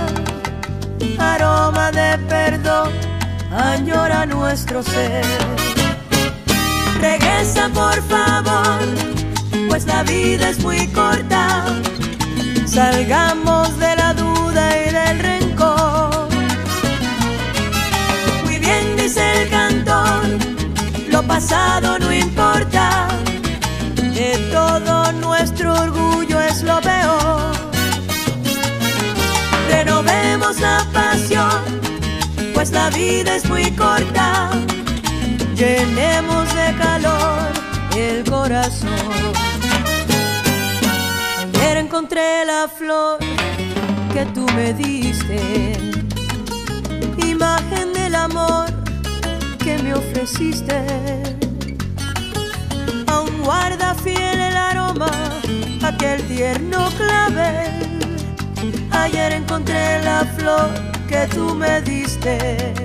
aroma 1.21 1.93
de 1.93 2.19
perdón 2.29 2.91
añora 3.57 4.27
nuestro 4.27 4.83
ser. 4.83 5.25
Regresa 7.01 7.69
por 7.69 8.03
favor, 8.09 8.81
pues 9.69 9.87
la 9.87 10.03
vida 10.03 10.51
es 10.51 10.59
muy 10.65 10.89
corta, 10.89 11.65
salgamos 12.67 13.79
de 13.79 13.95
la 13.95 14.15
duda 14.15 14.85
y 14.85 14.91
del 14.91 15.19
rencor 15.21 15.42
no 22.01 22.13
importa, 22.13 23.09
de 23.97 24.37
todo 24.53 25.13
nuestro 25.13 25.75
orgullo 25.75 26.41
es 26.41 26.63
lo 26.63 26.81
peor. 26.81 27.53
Renovemos 29.71 30.61
la 30.61 30.87
pasión, 30.93 31.81
pues 32.55 32.71
la 32.73 32.91
vida 32.91 33.37
es 33.37 33.49
muy 33.49 33.71
corta, 33.73 34.51
llenemos 35.55 36.47
de 36.55 36.75
calor 36.77 37.39
el 37.97 38.25
corazón. 38.25 38.91
Ayer 41.55 41.77
encontré 41.77 42.45
la 42.45 42.69
flor 42.69 43.19
que 44.15 44.25
tú 44.35 44.47
me 44.55 44.73
diste 44.75 45.93
imagen 47.43 47.93
del 47.93 48.15
amor 48.15 48.67
que 49.59 49.79
me 49.79 49.95
ofreciste. 49.95 51.32
Aquel 55.83 56.23
tierno 56.27 56.89
clavel. 56.97 57.83
Ayer 58.91 59.33
encontré 59.33 60.03
la 60.03 60.25
flor 60.37 60.71
que 61.09 61.27
tú 61.35 61.55
me 61.55 61.81
diste. 61.83 62.82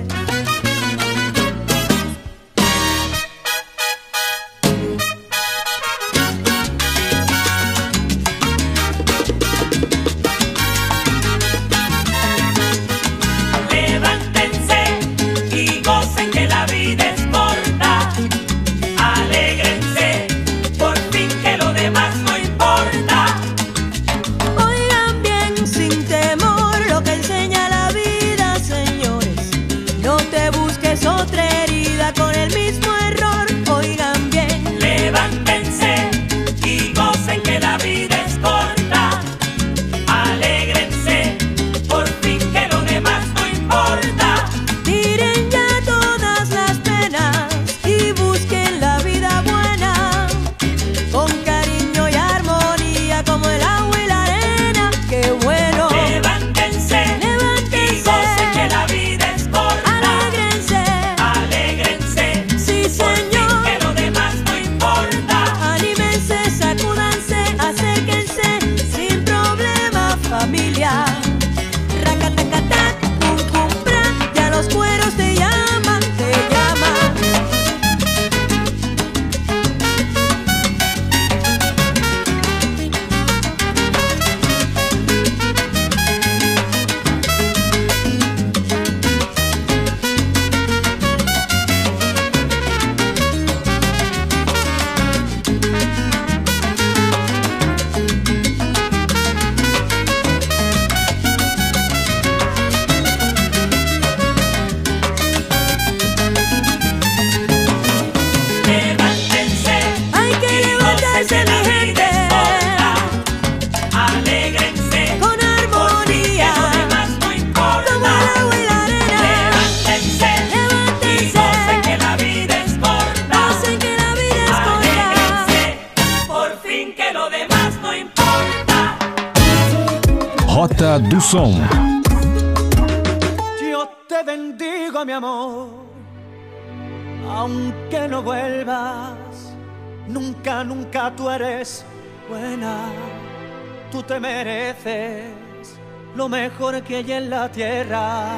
Tierra. 147.48 148.28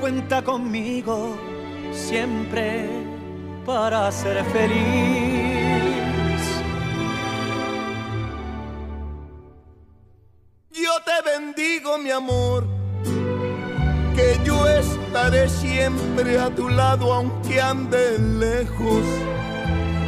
Cuenta 0.00 0.42
conmigo 0.42 1.36
siempre 1.92 2.88
para 3.64 4.10
ser 4.12 4.44
feliz. 4.46 5.36
Yo 10.70 10.92
te 11.04 11.30
bendigo, 11.30 11.98
mi 11.98 12.10
amor, 12.10 12.64
que 14.14 14.38
yo 14.44 14.68
estaré 14.68 15.48
siempre 15.48 16.38
a 16.38 16.48
tu 16.50 16.68
lado 16.68 17.12
aunque 17.12 17.60
ande 17.60 18.18
lejos. 18.18 19.04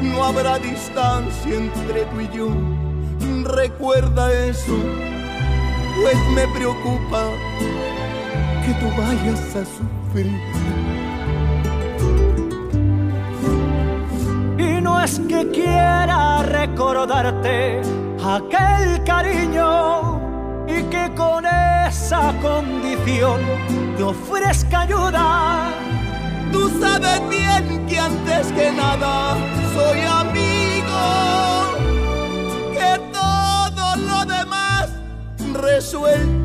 No 0.03 0.25
habrá 0.25 0.59
distancia 0.59 1.55
entre 1.55 2.05
tú 2.05 2.21
y 2.21 2.29
yo. 2.37 2.49
Recuerda 3.45 4.33
eso, 4.33 4.77
pues 6.01 6.17
me 6.35 6.47
preocupa 6.57 7.18
vayas 9.09 9.57
a 9.57 9.65
sufrir. 9.65 10.33
Y 14.59 14.81
no 14.83 15.01
es 15.03 15.19
que 15.21 15.49
quiera 15.51 16.43
recordarte 16.43 17.81
aquel 18.37 19.03
cariño 19.05 20.21
y 20.67 20.83
que 20.93 21.11
con 21.17 21.45
esa 21.47 22.35
condición 22.43 23.41
te 23.97 24.03
ofrezca 24.03 24.81
ayuda. 24.81 25.71
Tú 26.53 26.71
sabes 26.81 27.21
bien 27.31 27.87
que 27.87 27.99
antes 27.99 28.53
que 28.53 28.73
nada 28.73 29.37
soy 29.75 30.01
amigo, 30.23 31.03
que 32.77 32.91
todo 33.13 33.97
lo 33.97 34.25
demás 34.27 34.91
resuelto 35.63 36.38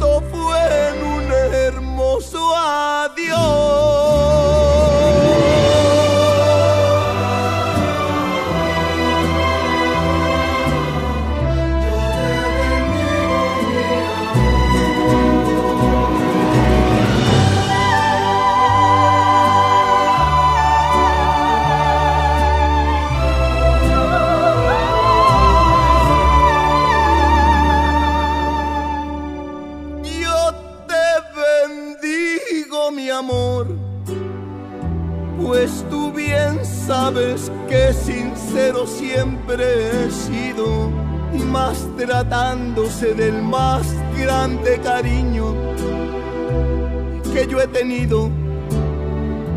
siempre 39.23 40.05
he 40.05 40.11
sido, 40.11 40.89
más 41.45 41.87
tratándose 41.97 43.13
del 43.13 43.41
más 43.41 43.81
grande 44.17 44.79
cariño 44.83 45.55
que 47.33 47.47
yo 47.47 47.61
he 47.61 47.67
tenido 47.67 48.29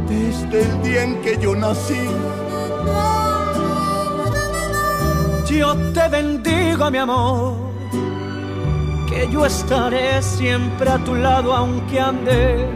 desde 0.09 0.63
el 0.63 0.83
día 0.83 1.03
en 1.03 1.21
que 1.21 1.37
yo 1.39 1.57
nací. 1.57 2.05
Yo 5.51 5.75
te 5.93 6.09
bendigo, 6.09 6.91
mi 6.91 6.99
amor, 6.99 7.55
que 9.09 9.29
yo 9.33 9.47
estaré 9.47 10.23
siempre 10.23 10.91
a 10.91 10.99
tu 10.99 11.15
lado 11.15 11.53
aunque 11.55 11.99
ande 11.99 12.69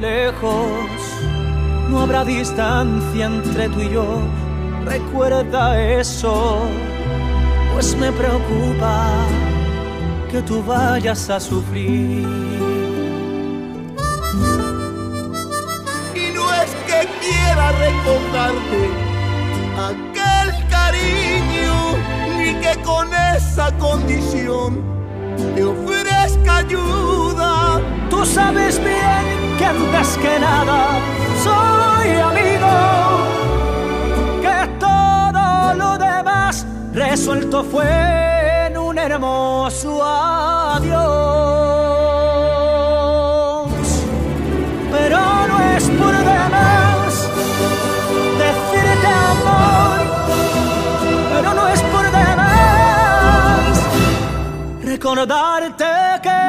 lejos. 0.00 1.00
No 1.90 2.00
habrá 2.00 2.24
distancia 2.24 3.26
entre 3.26 3.68
tú 3.70 3.80
y 3.80 3.90
yo, 3.90 4.04
recuerda 4.88 5.80
eso, 5.80 6.62
pues 7.72 7.94
me 7.96 8.10
preocupa 8.12 9.06
que 10.30 10.42
tú 10.42 10.62
vayas 10.62 11.30
a 11.30 11.38
sufrir. 11.38 12.26
Y 16.14 16.26
no 16.34 16.44
es 16.62 16.70
que 16.88 17.00
quiera 17.20 17.72
recordarte 17.72 18.82
aquel 19.90 20.68
cariño, 20.68 21.74
ni 22.36 22.54
que 22.54 22.82
con 22.82 23.08
esa 23.36 23.70
condición 23.78 24.82
te 25.54 25.64
ofrezca 25.64 26.56
ayuda. 26.58 27.80
Tú 28.10 28.24
sabes 28.24 28.78
bien 28.82 29.56
que 29.58 29.64
antes 29.64 30.18
que 30.18 30.38
nada 30.40 30.98
soy 31.44 32.08
amigo, 32.30 33.07
resuelto 36.98 37.62
fue 37.62 38.66
en 38.66 38.76
un 38.76 38.98
hermoso 38.98 40.04
adiós. 40.04 40.98
Pero 44.90 45.18
no 45.46 45.60
es 45.76 45.84
por 45.90 46.16
demás 46.16 47.28
decirte 48.42 49.06
amor, 49.06 49.98
pero 51.34 51.54
no 51.54 51.68
es 51.68 51.80
por 51.82 52.10
demás 52.10 53.80
recordarte 54.82 55.84
que 56.24 56.44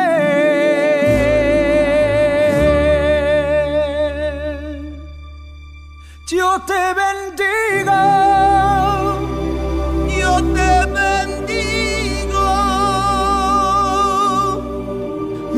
yo 6.28 6.60
te 6.66 6.94
bendigo. 7.02 8.69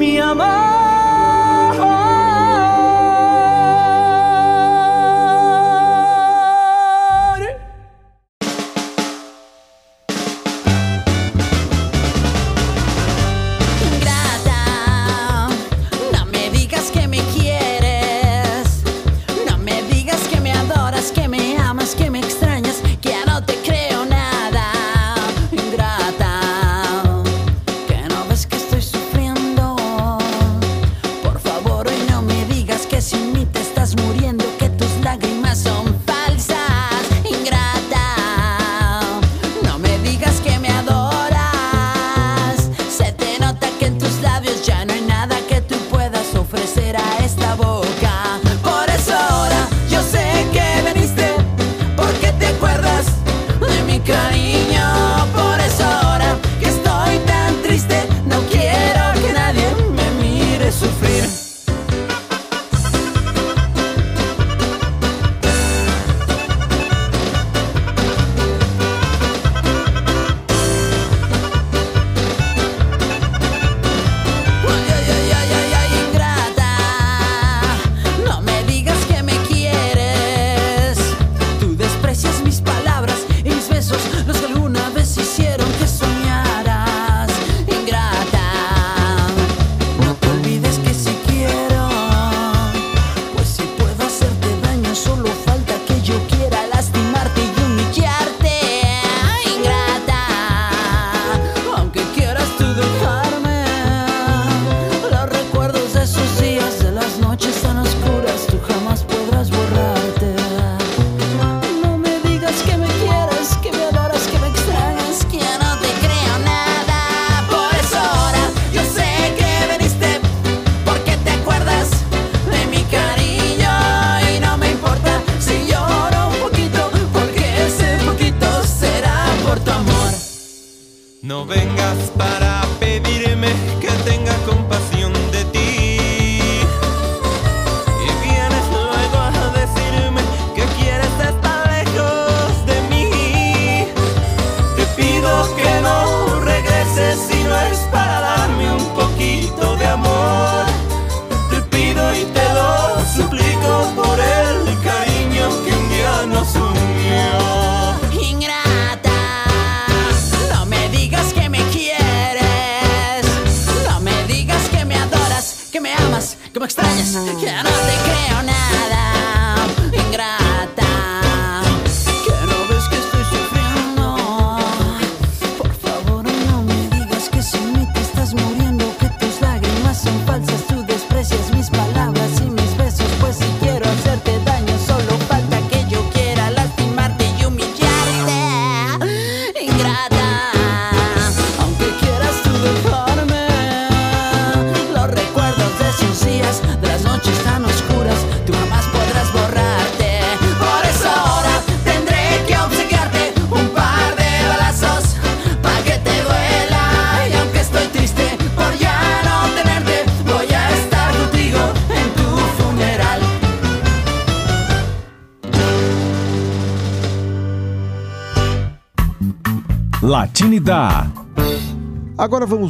Mi 0.01 0.17
amor. 0.19 0.80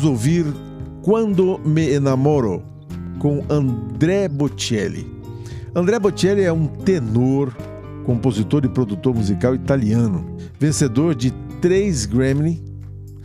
Vamos 0.01 0.05
ouvir 0.05 0.45
Quando 1.03 1.59
Me 1.63 1.91
Enamoro, 1.91 2.63
com 3.19 3.43
André 3.49 4.27
Bocelli. 4.27 5.07
André 5.75 5.99
Bocelli 5.99 6.41
é 6.41 6.51
um 6.51 6.65
tenor, 6.65 7.55
compositor 8.03 8.65
e 8.65 8.69
produtor 8.69 9.13
musical 9.13 9.53
italiano, 9.53 10.35
vencedor 10.59 11.13
de 11.13 11.31
três 11.61 12.05
Grammy. 12.05 12.63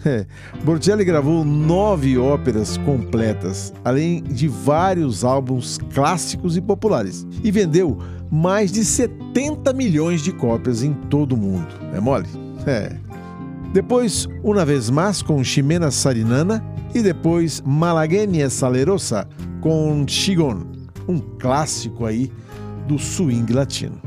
É, 0.05 0.27
Bocelli 0.63 1.05
gravou 1.05 1.45
nove 1.45 2.19
óperas 2.19 2.77
completas, 2.79 3.73
além 3.85 4.23
de 4.23 4.47
vários 4.47 5.25
álbuns 5.25 5.79
clássicos 5.95 6.57
e 6.57 6.61
populares, 6.61 7.27
e 7.43 7.51
vendeu 7.51 7.99
mais 8.31 8.71
de 8.71 8.85
70 8.85 9.73
milhões 9.73 10.21
de 10.23 10.31
cópias 10.33 10.83
em 10.83 10.93
todo 10.93 11.33
o 11.33 11.37
mundo. 11.37 11.69
É 11.95 12.01
mole? 12.01 12.29
É. 12.67 12.97
Depois, 13.77 14.27
Una 14.43 14.65
Vez 14.65 14.89
Mais 14.89 15.21
com 15.21 15.45
Ximena 15.45 15.91
Sarinana 15.91 16.65
e 16.95 17.03
depois 17.03 17.61
Malagueña 17.61 18.49
Salerosa 18.49 19.29
com 19.61 20.03
Chigon, 20.09 20.63
um 21.07 21.19
clássico 21.19 22.07
aí 22.07 22.33
do 22.89 22.99
swing 22.99 23.53
latino. 23.53 24.01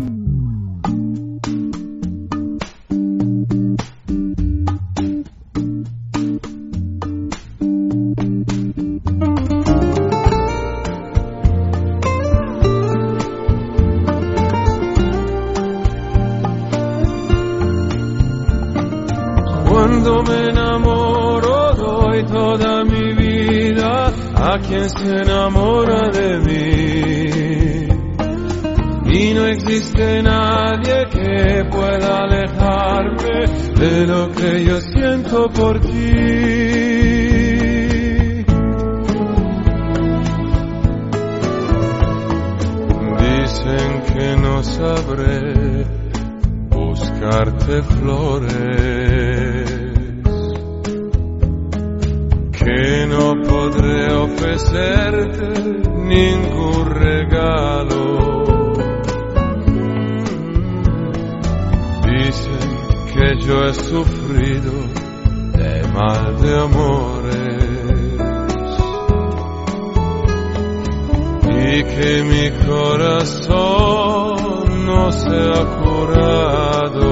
Mi 72.29 72.51
corazón 72.67 74.37
no 74.85 75.11
se 75.11 75.35
ha 75.53 75.65
curado. 75.81 77.07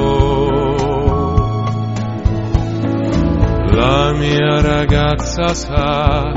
La 3.80 4.14
mia 4.14 4.62
ragazza 4.62 5.56
sa 5.56 6.32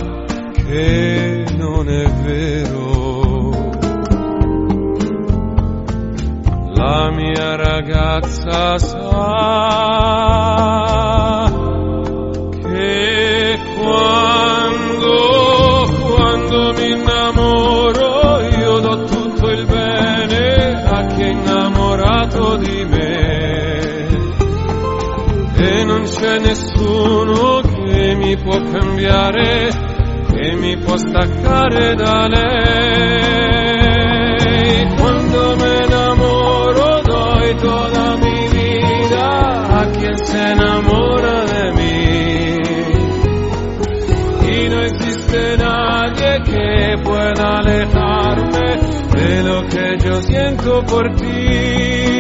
che 0.55 1.45
non 1.57 1.89
è 1.89 2.07
vero. 2.25 3.51
La 6.75 7.11
mia 7.11 7.57
ragazza 7.57 8.79
sa 8.79 9.59
che 12.63 13.59
quando, 13.79 15.15
quando 16.15 16.73
mi 16.73 16.87
innamoro 16.93 17.80
non 26.01 26.09
c'è 26.09 26.39
nessuno 26.39 27.61
che 27.61 28.15
mi 28.15 28.35
può 28.39 28.59
cambiare, 28.59 29.69
che 30.33 30.57
mi 30.57 30.79
può 30.79 30.97
staccare 30.97 31.95
da 31.95 32.27
lei. 32.27 33.29
Quando 34.97 35.57
me 35.57 35.85
enamoro 35.85 37.03
doy 37.03 37.55
toda 37.57 38.17
mi 38.17 38.49
vida 38.49 39.79
a 39.79 39.87
quien 39.91 40.17
se 40.25 40.39
enamora 40.39 41.45
de 41.45 41.73
mí. 41.73 42.57
Y 44.43 44.69
no 44.71 44.81
existe 44.81 45.57
nadie 45.59 46.43
que 46.45 46.97
pueda 47.05 47.59
alejarme 47.59 48.79
de 49.13 49.43
lo 49.43 49.67
que 49.69 49.99
yo 50.03 50.23
siento 50.23 50.83
por 50.87 51.15
ti. 51.17 52.20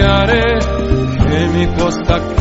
cambiare 0.00 0.58
che 1.28 1.46
mi 1.48 1.74
costa 1.76 2.39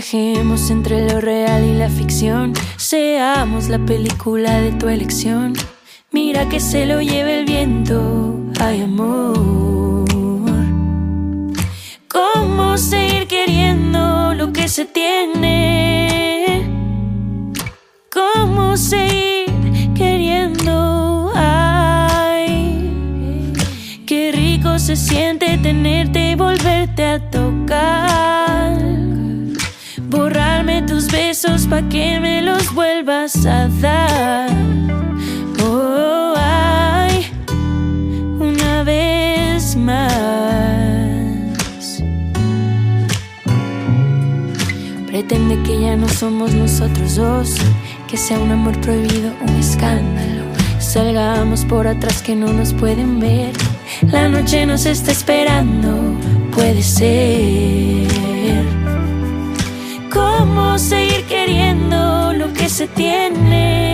Viajemos 0.00 0.70
entre 0.70 1.06
lo 1.06 1.20
real 1.20 1.62
y 1.62 1.74
la 1.74 1.90
ficción, 1.90 2.54
seamos 2.78 3.68
la 3.68 3.78
película 3.78 4.58
de 4.58 4.72
tu 4.72 4.88
elección. 4.88 5.52
Mira 6.10 6.48
que 6.48 6.58
se 6.58 6.86
lo 6.86 7.02
lleve 7.02 7.40
el 7.40 7.44
viento, 7.44 8.34
ay 8.58 8.80
amor. 8.80 9.59
pa' 31.70 31.88
que 31.88 32.18
me 32.18 32.42
los 32.42 32.74
vuelvas 32.74 33.46
a 33.46 33.68
dar. 33.68 34.50
Oh, 35.62 36.34
ay, 36.36 37.26
una 38.40 38.82
vez 38.82 39.76
más. 39.76 40.10
Pretende 45.06 45.62
que 45.62 45.80
ya 45.80 45.96
no 45.96 46.08
somos 46.08 46.52
nosotros 46.54 47.14
dos, 47.14 47.54
que 48.08 48.16
sea 48.16 48.40
un 48.40 48.50
amor 48.50 48.78
prohibido, 48.80 49.32
un 49.40 49.54
escándalo. 49.54 50.42
Salgamos 50.80 51.64
por 51.64 51.86
atrás 51.86 52.20
que 52.20 52.34
no 52.34 52.52
nos 52.52 52.74
pueden 52.74 53.20
ver. 53.20 53.52
La 54.10 54.28
noche 54.28 54.66
nos 54.66 54.86
está 54.86 55.12
esperando, 55.12 56.18
puede 56.52 56.82
ser 56.82 58.09
cómo 60.12 60.78
seguir 60.78 61.24
queriendo 61.24 62.32
lo 62.32 62.52
que 62.52 62.68
se 62.68 62.86
tiene. 62.88 63.89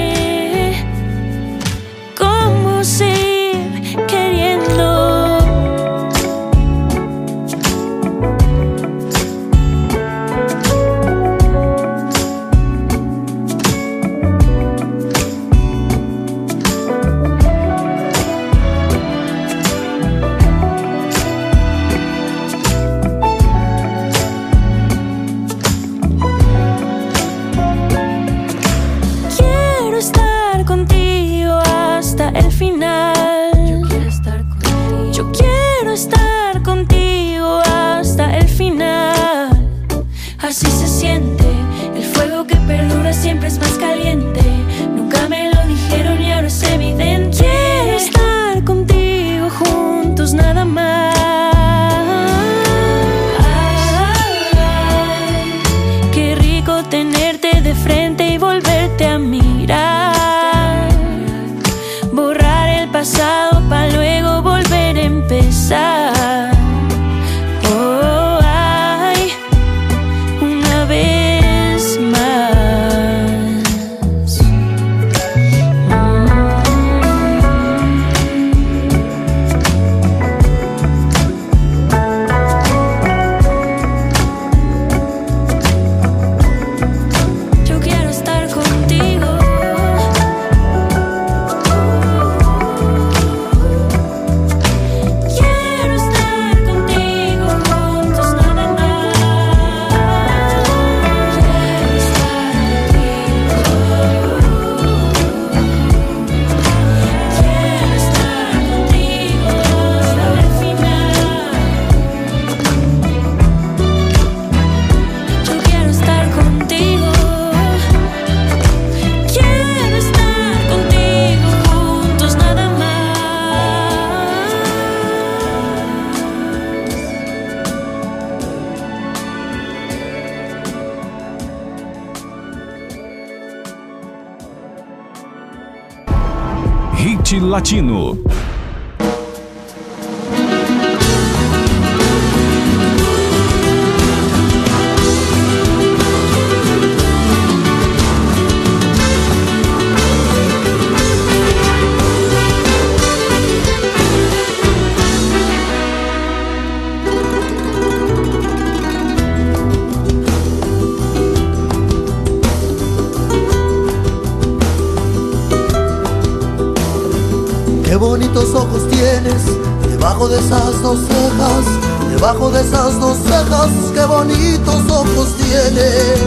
Dos 170.86 171.00
cejas, 171.00 171.64
debajo 172.10 172.48
de 172.52 172.60
esas 172.60 173.00
dos 173.00 173.16
cejas, 173.18 173.70
qué 173.92 174.04
bonitos 174.04 174.88
ojos 174.88 175.34
tienes. 175.36 176.20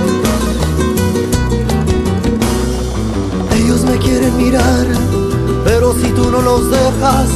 Ellos 3.56 3.82
me 3.86 3.98
quieren 4.00 4.36
mirar, 4.36 4.86
pero 5.64 5.94
si 5.94 6.10
tú 6.10 6.30
no 6.30 6.42
los 6.42 6.70
dejas, 6.70 7.30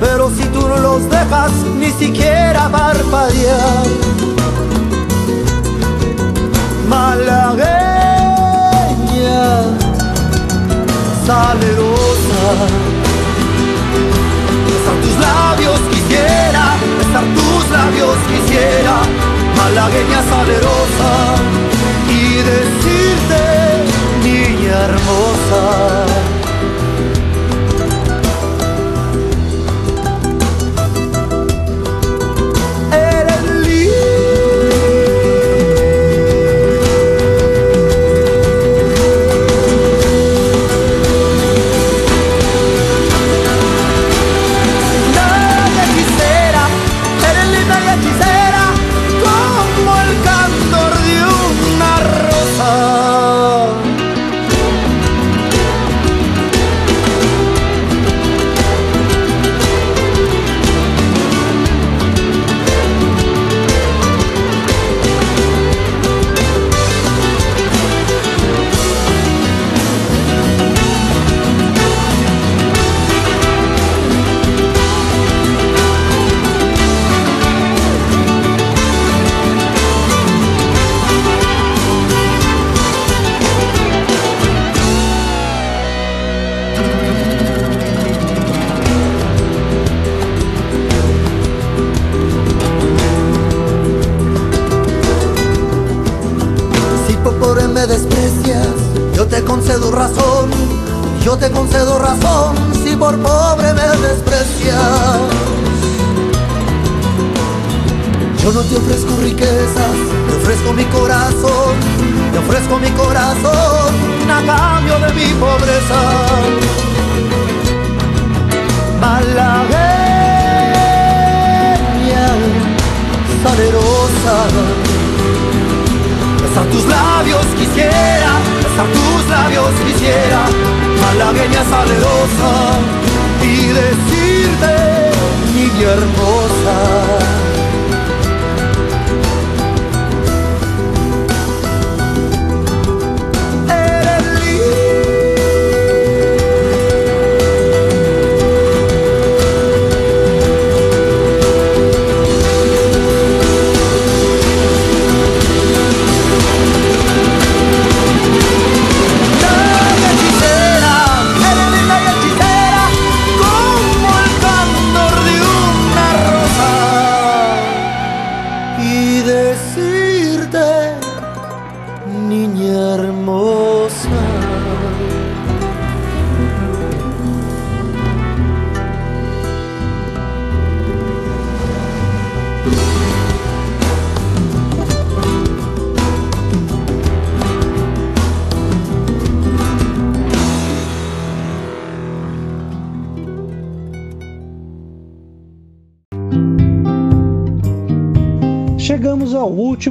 pero 0.00 0.30
si 0.30 0.44
tú 0.54 0.66
no 0.66 0.78
los 0.78 1.02
dejas, 1.10 1.52
ni 1.78 1.90
siquiera 1.90 2.70
parpadear. 2.70 3.84
Malagueña, 6.88 7.66
salerosa. 11.26 13.09
Malagueña 19.70 20.22
salerosa, 20.24 21.34
y 22.08 22.42
decirte, 22.42 23.09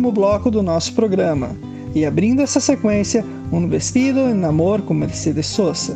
último 0.10 0.11
bloco 0.11 0.49
do 0.52 0.64
nosso 0.64 0.94
programa 0.94 1.56
e 1.94 2.06
abrindo 2.06 2.41
essa 2.41 2.60
sequência, 2.60 3.23
Um 3.52 3.68
Vestido 3.68 4.19
em 4.19 4.44
Amor 4.44 4.81
com 4.81 4.94
Mercedes 4.94 5.45
Sosa. 5.45 5.95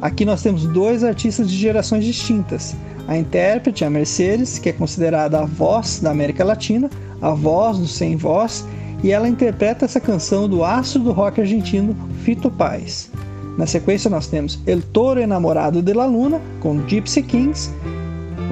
Aqui 0.00 0.24
nós 0.24 0.42
temos 0.42 0.66
dois 0.66 1.04
artistas 1.04 1.48
de 1.48 1.56
gerações 1.56 2.04
distintas. 2.04 2.74
A 3.06 3.16
intérprete, 3.16 3.84
a 3.84 3.90
Mercedes, 3.90 4.58
que 4.58 4.68
é 4.68 4.72
considerada 4.72 5.40
a 5.40 5.44
voz 5.44 6.00
da 6.00 6.10
América 6.10 6.44
Latina, 6.44 6.90
a 7.20 7.30
voz 7.30 7.78
do 7.78 7.86
sem 7.86 8.16
voz, 8.16 8.64
e 9.02 9.10
ela 9.12 9.28
interpreta 9.28 9.84
essa 9.84 10.00
canção 10.00 10.48
do 10.48 10.64
astro 10.64 11.00
do 11.00 11.12
rock 11.12 11.40
argentino 11.40 11.96
Fito 12.24 12.50
Paz. 12.50 13.10
Na 13.58 13.66
sequência 13.66 14.10
nós 14.10 14.26
temos 14.26 14.60
El 14.66 14.82
Toro 14.82 15.20
Enamorado 15.20 15.82
de 15.82 15.92
la 15.92 16.06
Luna 16.06 16.40
com 16.60 16.80
Gypsy 16.86 17.22
Kings, 17.22 17.70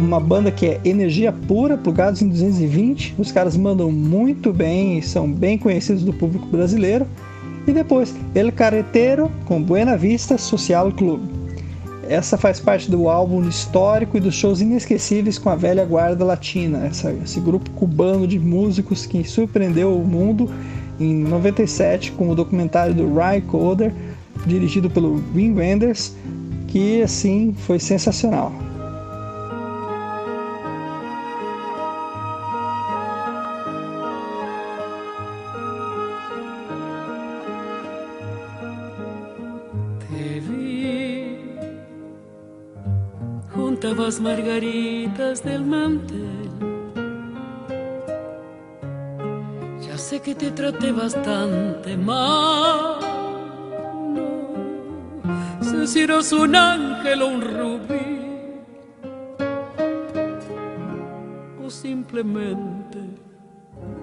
uma 0.01 0.20
banda 0.20 0.51
que 0.51 0.66
é 0.66 0.81
energia 0.85 1.32
pura, 1.32 1.77
plugados 1.77 2.22
em 2.22 2.28
220. 2.28 3.14
Os 3.18 3.31
caras 3.31 3.56
mandam 3.56 3.90
muito 3.93 4.52
bem 4.52 4.98
e 4.98 5.02
são 5.02 5.31
bem 5.31 5.59
conhecidos 5.59 6.02
do 6.02 6.12
público 6.12 6.47
brasileiro. 6.47 7.06
E 7.66 7.72
depois 7.72 8.14
El 8.35 8.51
Carretero 8.51 9.31
com 9.44 9.62
Buena 9.62 9.97
Vista 9.97 10.39
Social 10.39 10.90
Club. 10.93 11.20
Essa 12.09 12.36
faz 12.36 12.59
parte 12.59 12.90
do 12.90 13.09
álbum 13.09 13.47
histórico 13.48 14.16
e 14.16 14.20
dos 14.20 14.35
shows 14.35 14.60
inesquecíveis 14.60 15.39
com 15.39 15.48
a 15.48 15.55
velha 15.55 15.85
guarda 15.85 16.24
latina, 16.24 16.85
essa, 16.85 17.12
esse 17.12 17.39
grupo 17.39 17.70
cubano 17.70 18.27
de 18.27 18.36
músicos 18.36 19.06
que 19.06 19.22
surpreendeu 19.22 19.97
o 19.97 20.05
mundo 20.05 20.51
em 20.98 21.22
97 21.22 22.10
com 22.12 22.28
o 22.28 22.35
documentário 22.35 22.94
do 22.94 23.06
Ry 23.06 23.40
Coder, 23.43 23.93
dirigido 24.44 24.90
pelo 24.90 25.22
Wim 25.35 25.55
Wenders, 25.55 26.12
que 26.66 27.01
assim 27.01 27.55
foi 27.56 27.78
sensacional. 27.78 28.52
las 44.11 44.20
margaritas 44.20 45.45
del 45.45 45.65
mantel. 45.65 46.51
Ya 49.87 49.97
sé 49.97 50.19
que 50.19 50.35
te 50.35 50.51
traté 50.51 50.91
bastante 50.91 51.97
mal. 51.97 52.99
No 55.59 55.62
sé 55.62 55.87
si 55.87 56.01
eras 56.01 56.32
un 56.32 56.57
ángel 56.57 57.23
o 57.23 57.28
un 57.28 57.41
rubí. 57.41 58.11
O 61.65 61.70
simplemente 61.70 62.99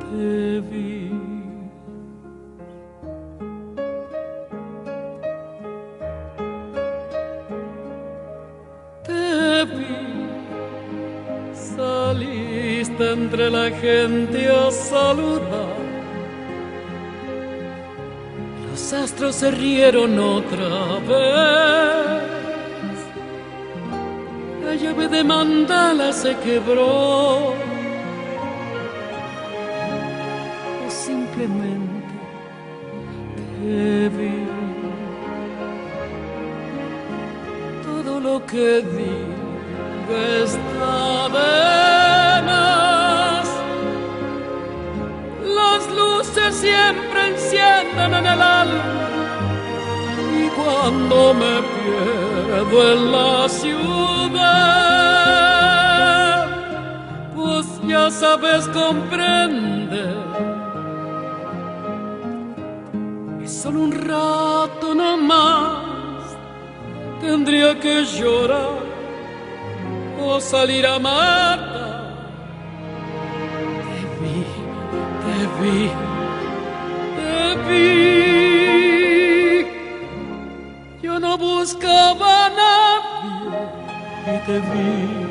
te 0.10 0.62
vi. 0.62 1.37
Entre 13.18 13.50
la 13.50 13.70
gente 13.72 14.48
a 14.48 14.70
saludar. 14.72 15.78
Los 18.70 18.94
astros 18.94 19.36
se 19.36 19.50
rieron 19.52 20.20
otra 20.20 21.00
vez. 21.10 22.28
La 24.66 24.76
llave 24.76 25.08
de 25.08 25.24
mandala 25.24 26.14
se 26.14 26.36
quebró. 26.46 27.54
O 30.86 30.88
simplemente 30.90 32.16
te 33.60 34.10
vi. 34.18 34.38
Todo 37.88 38.20
lo 38.20 38.46
que 38.46 38.68
diga 38.98 40.20
está 40.44 41.30
de 41.36 41.77
siempre 46.52 47.28
encienden 47.28 48.14
en 48.14 48.26
el 48.26 48.42
alma. 48.42 48.84
Y 50.40 50.48
cuando 50.50 51.34
me 51.34 51.62
pierdo 51.76 52.94
en 52.94 53.12
la 53.12 53.50
ciudad, 53.50 54.48
pues 57.36 57.66
ya 57.88 58.10
sabes, 58.10 58.68
comprende. 58.70 60.06
Y 63.44 63.48
solo 63.48 63.82
un 63.82 63.92
rato 63.92 64.94
nomás 64.96 65.88
tendría 67.22 67.80
que 67.80 68.06
llorar 68.06 68.88
o 70.20 70.40
salir 70.40 70.86
a 70.86 71.00
matar. 71.00 71.98
Te 73.84 74.00
vi, 74.22 74.46
te 75.24 75.38
vi, 75.62 76.07
vi. 77.70 79.66
Yo 81.02 81.20
no 81.20 81.38
buscaba 81.38 82.46
a 82.46 82.50
nadie 82.50 83.60
y 84.36 84.38
te 84.46 84.60
vi. 84.60 85.28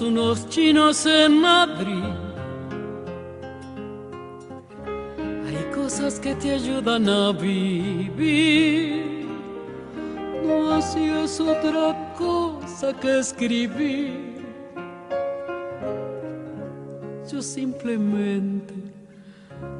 Unos 0.00 0.46
chinos 0.50 1.06
en 1.06 1.40
Madrid. 1.40 2.17
Cosas 5.88 6.20
que 6.20 6.34
te 6.34 6.50
ayudan 6.50 7.08
a 7.08 7.32
vivir. 7.32 9.26
No 10.44 10.74
hacías 10.74 11.40
otra 11.40 11.96
cosa 12.18 12.92
que 13.00 13.20
escribir. 13.20 14.44
Yo 17.32 17.40
simplemente 17.40 18.74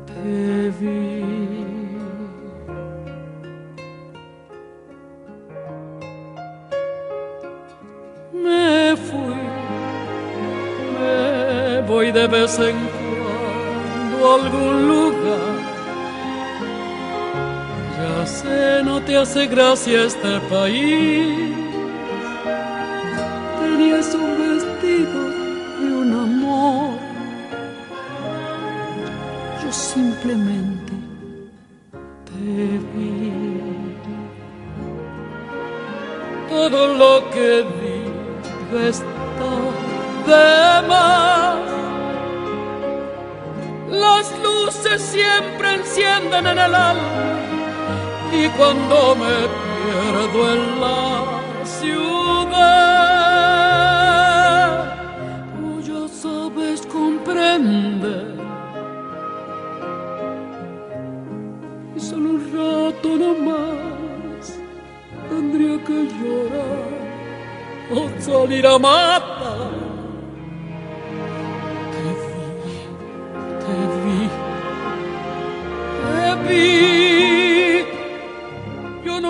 te 0.07 0.71
vi. 0.81 1.25
Me 8.33 8.97
fui, 8.97 9.41
me 10.95 11.83
voy 11.87 12.13
de 12.13 12.27
vez 12.27 12.59
en 12.59 12.77
cuando 12.97 14.17
a 14.27 14.35
algún 14.37 14.89
lugar. 14.89 15.68
Sé, 18.29 18.83
no 18.85 19.01
te 19.01 19.17
hace 19.17 19.47
gracia 19.47 20.05
este 20.05 20.39
país. 20.51 21.57
Tenías 23.59 24.15
un 24.15 24.31
vestido 24.39 25.21
y 25.81 25.87
un 26.03 26.13
amor. 26.13 26.99
Yo 29.63 29.73
simplemente 29.73 30.93
te 32.27 32.79
vi. 32.93 33.33
Todo 36.51 36.95
lo 37.03 37.31
que 37.31 37.65
diga 37.81 38.89
está 38.89 39.29
de 40.29 40.87
más. 40.87 41.59
Las 43.91 44.27
luces 44.45 45.01
siempre 45.01 45.75
encienden 45.75 46.47
en 46.47 46.59
el 46.59 46.75
alma 46.75 47.58
y 48.33 48.49
cuando 48.51 49.15
me 49.17 49.49
pierdo 49.49 50.53
en 50.53 50.81
la 50.81 51.41
ciudad, 51.65 52.59
tú 55.57 55.81
ya 55.81 56.09
sabes 56.09 56.87
comprender. 56.87 58.37
Y 61.97 62.01
solo 62.01 62.31
un 62.31 62.41
rato 62.53 63.09
nomás 63.17 64.59
tendría 65.29 65.77
que 65.85 66.09
llorar 66.19 66.91
o 67.91 68.09
salir 68.21 68.67
a 68.67 68.79
matar. 68.79 69.71
Te 71.93 72.01
vi, 72.21 72.37
te 73.65 73.75
vi, 74.05 74.19
te 76.05 76.19
vi. 76.49 76.98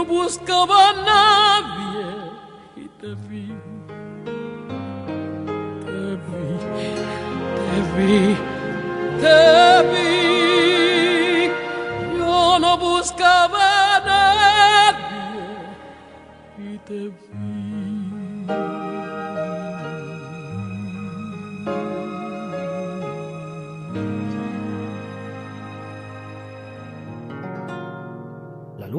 Buscaba 0.09 0.89
a 0.89 0.93
nadie 1.11 2.07
y 2.77 2.89
te 3.01 3.15
vi, 3.29 3.47
te 5.85 6.05
vi, 6.27 6.49
te 7.67 7.77
vi, 7.95 8.17
te 9.21 9.39
vi. 9.93 11.51
Yo 12.19 12.59
no 12.59 12.71
buscaba 12.79 13.65
a 13.97 13.99
nadie 14.97 15.47
y 16.59 16.79
te 16.79 17.01
vi. 17.09 18.88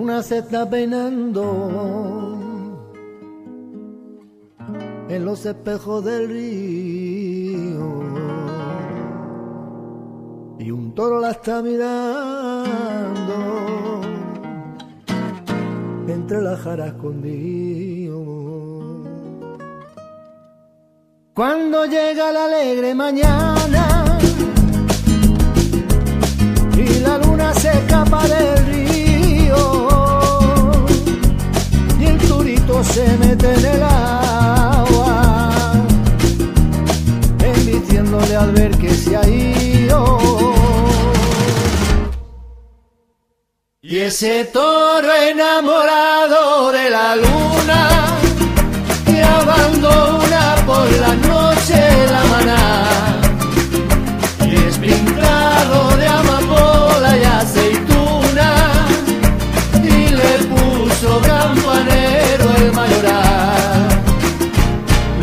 Luna 0.09 0.23
se 0.23 0.39
está 0.39 0.67
peinando 0.67 1.45
en 5.07 5.23
los 5.23 5.45
espejos 5.45 6.03
del 6.03 6.27
río 6.29 8.03
y 10.57 10.71
un 10.71 10.95
toro 10.95 11.19
la 11.19 11.29
está 11.29 11.61
mirando 11.61 11.91
entre 16.07 16.41
las 16.41 16.59
jaras 16.61 16.87
escondido. 16.87 18.25
Cuando 21.35 21.85
llega 21.85 22.31
la 22.31 22.45
alegre 22.45 22.95
mañana 22.95 24.17
y 26.75 26.99
la 26.99 27.19
luna 27.19 27.53
se 27.53 27.69
escapa 27.69 28.27
del 28.27 28.58
se 32.83 33.17
mete 33.17 33.53
en 33.53 33.65
el 33.65 33.83
agua, 33.83 35.51
emitiéndole 37.43 38.35
al 38.35 38.51
ver 38.51 38.77
que 38.77 38.93
se 38.93 39.17
ha 39.17 39.27
ido. 39.27 40.17
Y 43.81 43.97
ese 43.97 44.45
toro 44.45 45.13
enamorado 45.13 46.71
de 46.71 46.89
la 46.89 47.15
luna 47.15 47.89
que 49.05 49.23
abandona 49.23 50.55
por 50.65 50.89
la 50.91 51.15
noche 51.15 51.38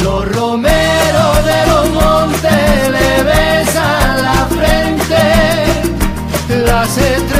Los 0.02 0.34
romeros 0.34 1.44
de 1.44 1.66
los 1.66 1.90
montes 1.90 2.90
le 2.90 3.22
besan 3.24 4.22
la 4.22 4.46
frente, 4.56 5.22
las 6.64 6.96
estrellas 6.96 7.35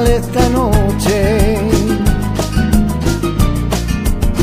esta 0.00 0.48
noche. 0.48 1.58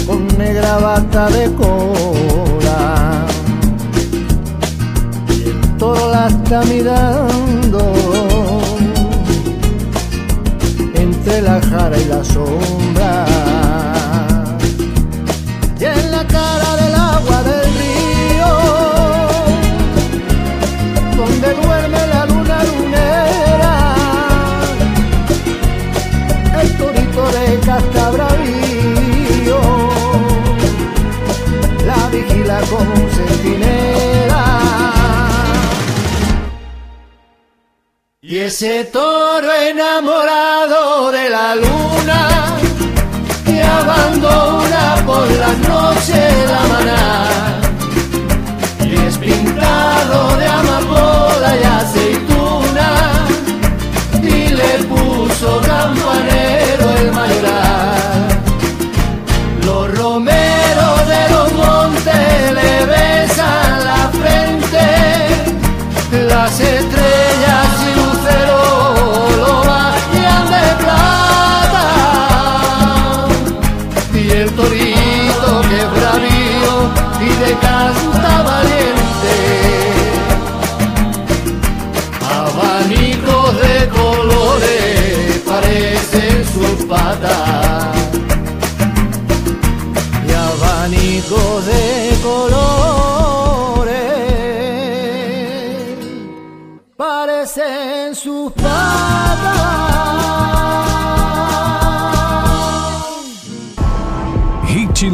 Con 0.06 0.28
negra 0.38 0.78
bata 0.78 1.30
de 1.30 1.52
cola. 1.54 3.26
Y 5.30 5.50
el 5.50 5.78
toro 5.78 6.12
la 6.12 6.28
está 6.28 6.64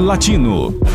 Latino. 0.06 0.94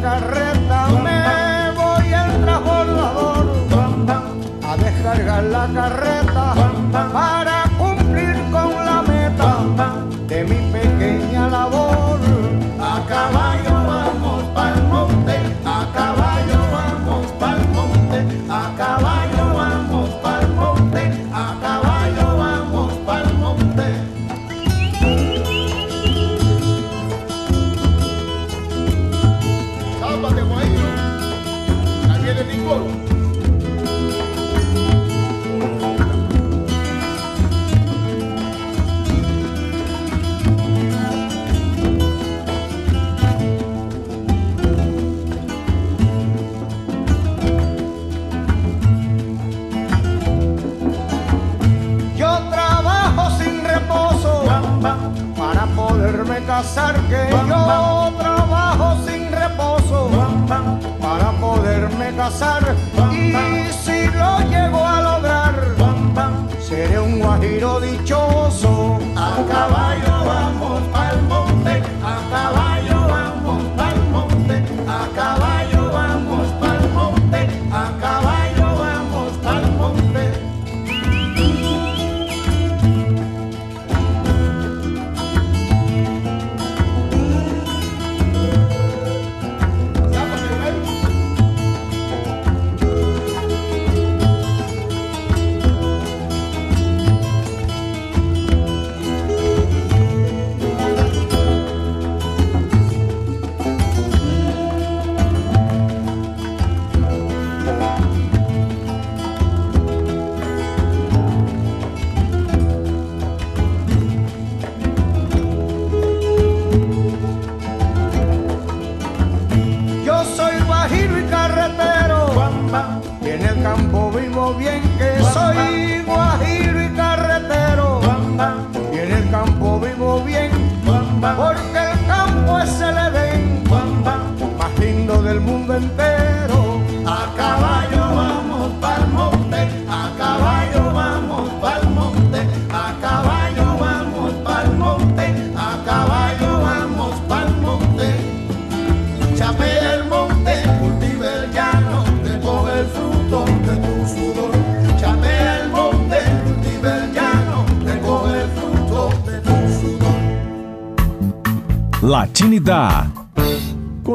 carreta 0.00 0.88
me 1.04 1.70
voy 1.76 2.12
al 2.12 2.40
transbordador. 2.42 3.46
A 4.66 4.76
descargar 4.76 5.42
la 5.44 5.68
carreta. 5.74 7.39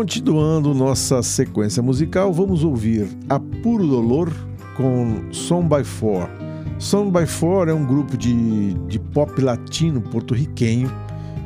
Continuando 0.05 0.71
nossa 0.75 1.23
sequência 1.23 1.81
musical, 1.81 2.31
vamos 2.31 2.63
ouvir 2.63 3.07
A 3.27 3.39
Puro 3.39 3.87
Dolor 3.87 4.31
com 4.77 5.23
Som 5.31 5.67
by 5.67 5.83
Four. 5.83 6.29
Som 6.77 7.09
by 7.09 7.25
Four 7.25 7.69
é 7.69 7.73
um 7.73 7.83
grupo 7.83 8.15
de, 8.15 8.75
de 8.87 8.99
pop 8.99 9.41
latino 9.41 9.99
porto-riquenho 9.99 10.91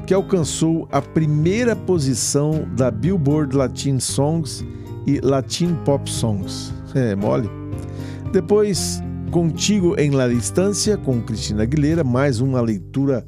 que 0.06 0.14
alcançou 0.14 0.90
a 0.92 1.02
primeira 1.02 1.74
posição 1.74 2.68
da 2.76 2.92
Billboard 2.92 3.56
Latin 3.56 3.98
Songs 3.98 4.62
e 5.08 5.22
Latin 5.22 5.76
Pop 5.86 6.10
Songs. 6.12 6.74
É 6.94 7.16
mole. 7.16 7.50
Depois, 8.34 9.02
Contigo 9.32 9.98
em 9.98 10.12
La 10.12 10.28
Distância, 10.28 10.98
com 10.98 11.22
Cristina 11.22 11.64
Aguilera, 11.64 12.04
mais 12.04 12.42
uma 12.42 12.60
leitura 12.60 13.26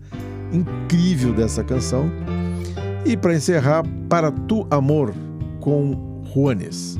incrível 0.52 1.34
dessa 1.34 1.64
canção. 1.64 2.12
E 3.06 3.16
para 3.16 3.34
encerrar, 3.34 3.86
Para 4.12 4.30
Tu 4.30 4.68
Amor, 4.70 5.14
com 5.62 5.96
Juanes. 6.34 6.98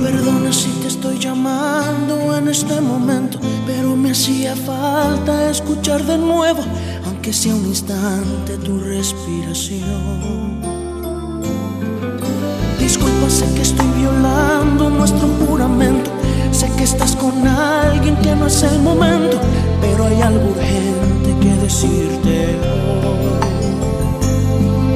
Perdona 0.00 0.52
si 0.52 0.70
te 0.80 0.86
estoy 0.86 1.18
llamando 1.18 2.36
en 2.36 2.46
este 2.46 2.80
momento, 2.80 3.40
pero 3.66 3.96
me 3.96 4.12
hacía 4.12 4.54
falta 4.54 5.50
escuchar 5.50 6.04
de 6.04 6.18
nuevo, 6.18 6.62
aunque 7.04 7.32
sea 7.32 7.52
un 7.52 7.66
instante, 7.66 8.58
tu 8.58 8.78
respiración. 8.78 10.67
Disculpa, 12.88 13.28
sé 13.28 13.44
que 13.54 13.60
estoy 13.60 13.86
violando 13.98 14.88
nuestro 14.88 15.28
juramento, 15.40 16.10
sé 16.50 16.72
que 16.74 16.84
estás 16.84 17.14
con 17.16 17.46
alguien 17.46 18.16
que 18.16 18.34
no 18.34 18.46
es 18.46 18.62
el 18.62 18.78
momento, 18.80 19.38
pero 19.82 20.06
hay 20.06 20.22
algo 20.22 20.52
urgente 20.52 21.36
que 21.38 21.50
decirte 21.66 22.56
hoy. 23.04 23.28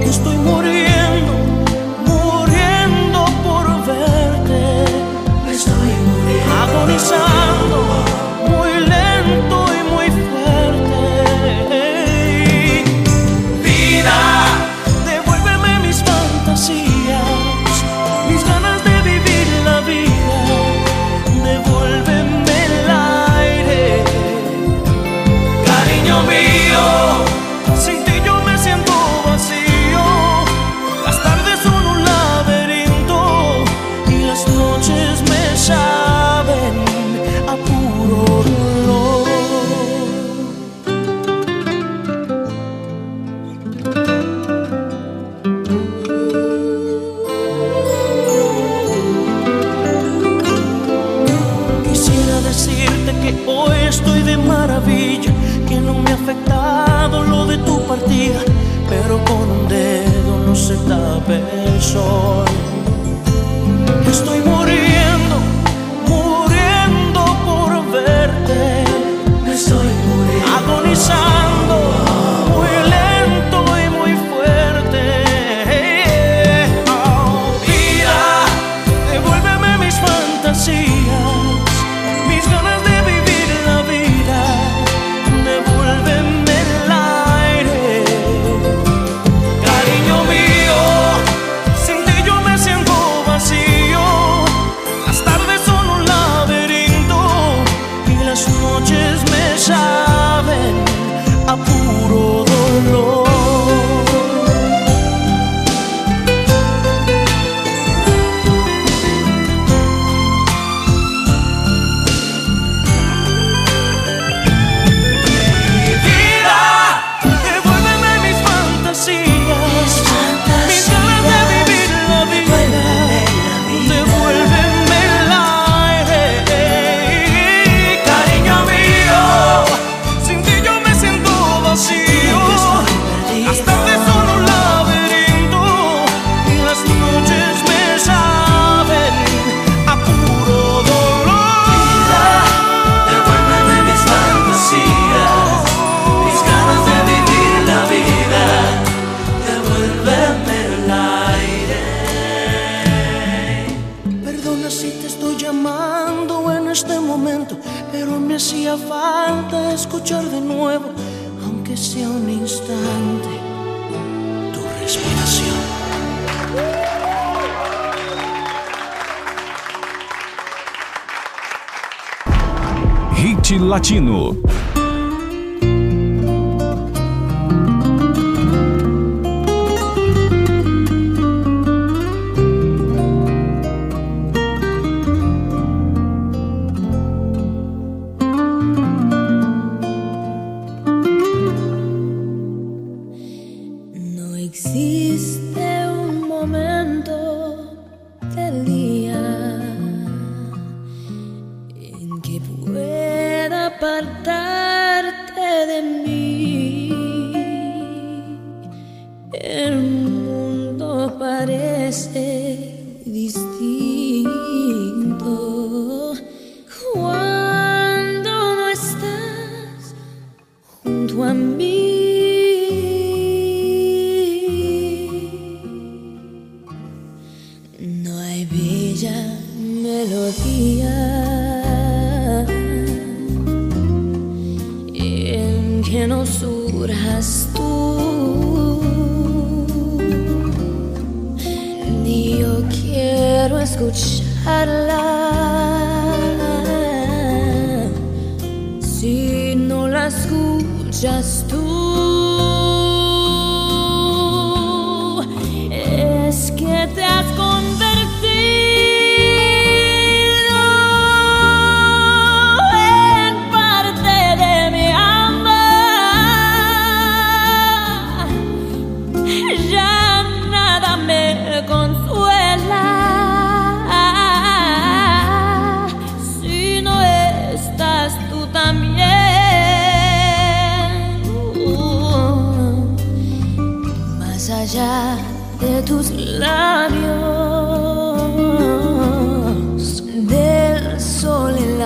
Estoy 0.08 0.38
muriendo, 0.38 1.32
muriendo 2.06 3.26
por 3.44 3.66
verte. 3.84 4.84
Estoy 5.52 5.92
muriendo. 6.08 6.54
Agonizando, 6.62 7.61
se 60.72 61.34
el 61.34 61.82
sol. 61.82 62.44
Estoy 64.06 64.40
muriendo, 64.40 65.36
muriendo 66.08 67.24
por 67.44 67.70
verte. 67.92 68.84
Estoy 69.52 69.88
muriendo, 70.06 70.56
agonizando, 70.56 71.31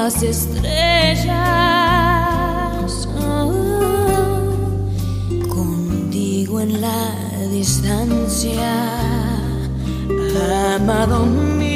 las 0.07 0.23
estrellas, 0.23 1.35
contigo 5.49 6.61
en 6.61 6.81
la 6.81 7.13
distancia, 7.51 8.73
amado 10.77 11.27
mío, 11.27 11.76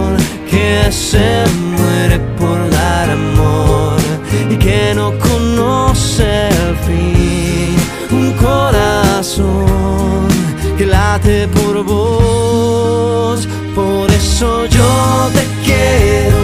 se 0.91 1.43
muere 1.75 2.19
por 2.39 2.69
dar 2.69 3.09
amor 3.09 3.97
y 4.49 4.55
que 4.57 4.93
no 4.95 5.11
conoce 5.19 6.47
el 6.47 6.75
fin. 6.87 7.75
Un 8.11 8.31
corazón 8.33 10.27
que 10.77 10.85
late 10.85 11.47
por 11.47 11.83
vos. 11.83 13.47
Por 13.75 14.09
eso 14.11 14.65
yo 14.65 15.29
te 15.33 15.43
quiero 15.65 16.40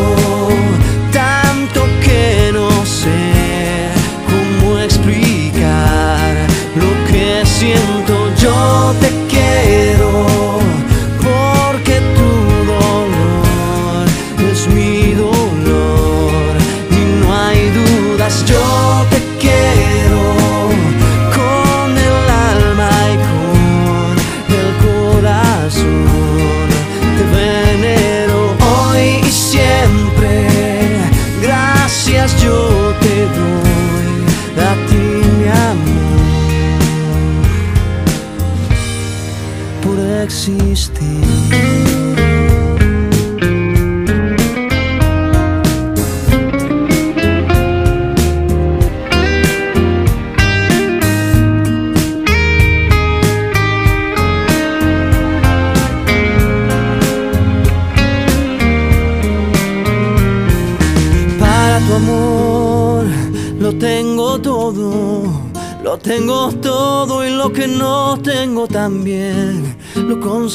yo 32.36 32.67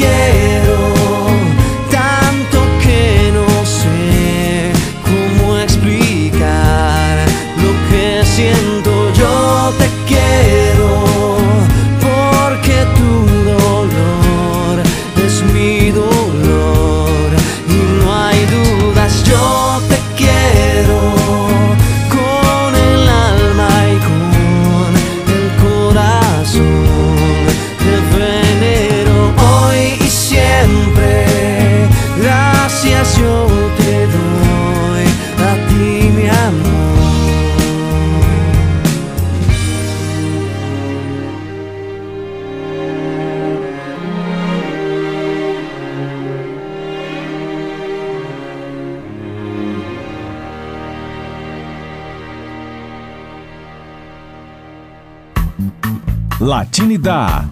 quiero 0.00 0.79
Latinidade. 56.70 57.50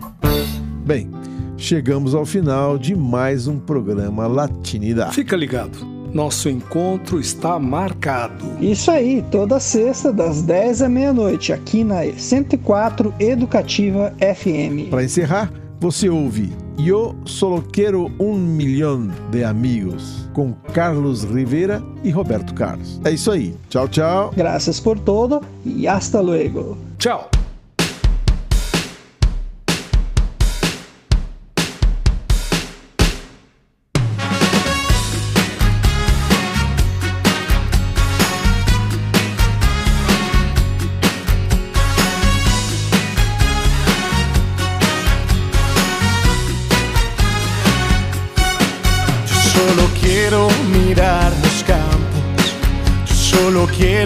Bem, 0.87 1.11
chegamos 1.57 2.15
ao 2.15 2.25
final 2.25 2.79
de 2.79 2.95
mais 2.95 3.49
um 3.49 3.59
programa 3.59 4.29
Latinidade. 4.29 5.13
Fica 5.13 5.35
ligado, 5.37 5.85
nosso 6.15 6.49
encontro 6.49 7.19
está 7.19 7.59
marcado. 7.59 8.45
Isso 8.61 8.93
aí, 8.93 9.25
toda 9.29 9.59
sexta, 9.59 10.13
das 10.13 10.41
10 10.43 10.83
à 10.83 10.89
meia-noite, 10.89 11.53
aqui 11.53 11.83
na 11.83 12.05
104 12.17 13.13
Educativa 13.19 14.15
FM. 14.21 14.89
Para 14.89 15.03
encerrar, 15.03 15.53
você 15.81 16.09
ouve 16.09 16.53
Eu 16.79 17.17
Solo 17.25 17.61
Quero 17.61 18.13
Um 18.21 18.39
Milhão 18.39 19.11
de 19.33 19.43
Amigos 19.43 20.29
com 20.33 20.53
Carlos 20.73 21.25
Rivera 21.25 21.83
e 22.05 22.11
Roberto 22.11 22.55
Carlos. 22.55 23.01
É 23.05 23.11
isso 23.11 23.33
aí. 23.33 23.53
Tchau, 23.69 23.89
tchau. 23.89 24.33
Gracias 24.37 24.79
por 24.79 24.97
todo 24.97 25.41
y 25.67 25.89
hasta 25.89 26.21
luego. 26.21 26.79
Tchau. 26.99 27.29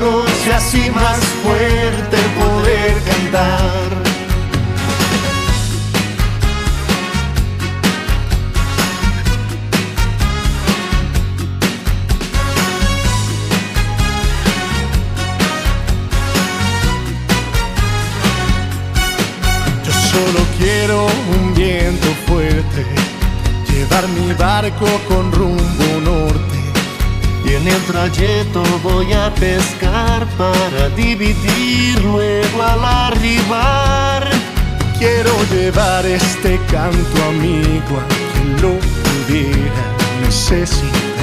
amigos 0.00 0.30
y 0.46 0.50
así 0.50 0.90
más 0.90 1.18
fuerte 1.42 2.16
poder 2.38 2.94
cantar. 3.04 3.90
Yo 19.84 19.92
solo 19.92 20.40
quiero 20.58 21.06
un 21.06 21.54
viento 21.54 22.06
fuerte, 22.26 22.86
llevar 23.70 24.08
mi 24.08 24.32
barco 24.34 24.86
con 25.08 25.32
rumbo 25.32 26.00
norte. 26.02 26.49
Y 27.44 27.54
en 27.54 27.68
el 27.68 27.82
trayecto 27.84 28.62
voy 28.82 29.12
a 29.12 29.32
pescar 29.34 30.26
para 30.38 30.88
dividir 30.90 32.00
luego 32.02 32.62
al 32.62 32.84
arribar. 32.84 34.28
Quiero 34.98 35.32
llevar 35.50 36.04
este 36.04 36.58
canto 36.70 37.24
amigo 37.28 37.98
a 37.98 38.06
quien 38.32 38.62
lo 38.62 38.78
pudiera 39.04 39.84
necesitar. 40.22 41.20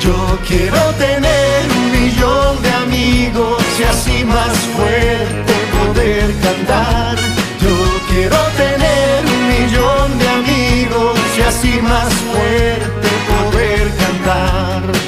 Yo 0.00 0.38
quiero 0.46 0.80
tener 0.98 1.70
un 1.76 1.90
millón 1.92 2.60
de 2.62 2.70
amigos 2.70 3.62
y 3.78 3.82
así 3.84 4.24
más 4.24 4.56
fuerte 4.76 5.54
poder 5.78 6.34
cantar. 6.40 7.16
Yo 7.60 7.74
quiero 8.10 8.36
tener 8.56 9.24
un 9.24 9.42
millón 9.48 10.18
de 10.18 10.28
amigos 10.28 11.18
y 11.38 11.40
así 11.42 11.80
más 11.80 12.12
fuerte 12.12 13.08
poder 13.30 13.88
cantar. 13.96 15.01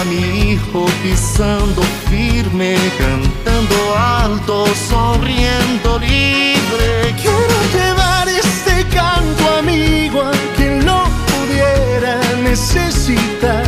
A 0.00 0.04
mi 0.04 0.50
hijo 0.50 0.86
pisando 1.02 1.82
firme, 2.08 2.76
cantando 2.98 3.76
alto, 3.96 4.66
sonriendo 4.88 5.98
libre. 5.98 7.14
Quiero 7.22 7.56
llevar 7.72 8.28
este 8.28 8.84
canto 8.94 9.56
amigo 9.58 10.22
a 10.22 10.32
quien 10.56 10.84
lo 10.84 11.04
pudiera 11.30 12.20
necesitar. 12.42 13.64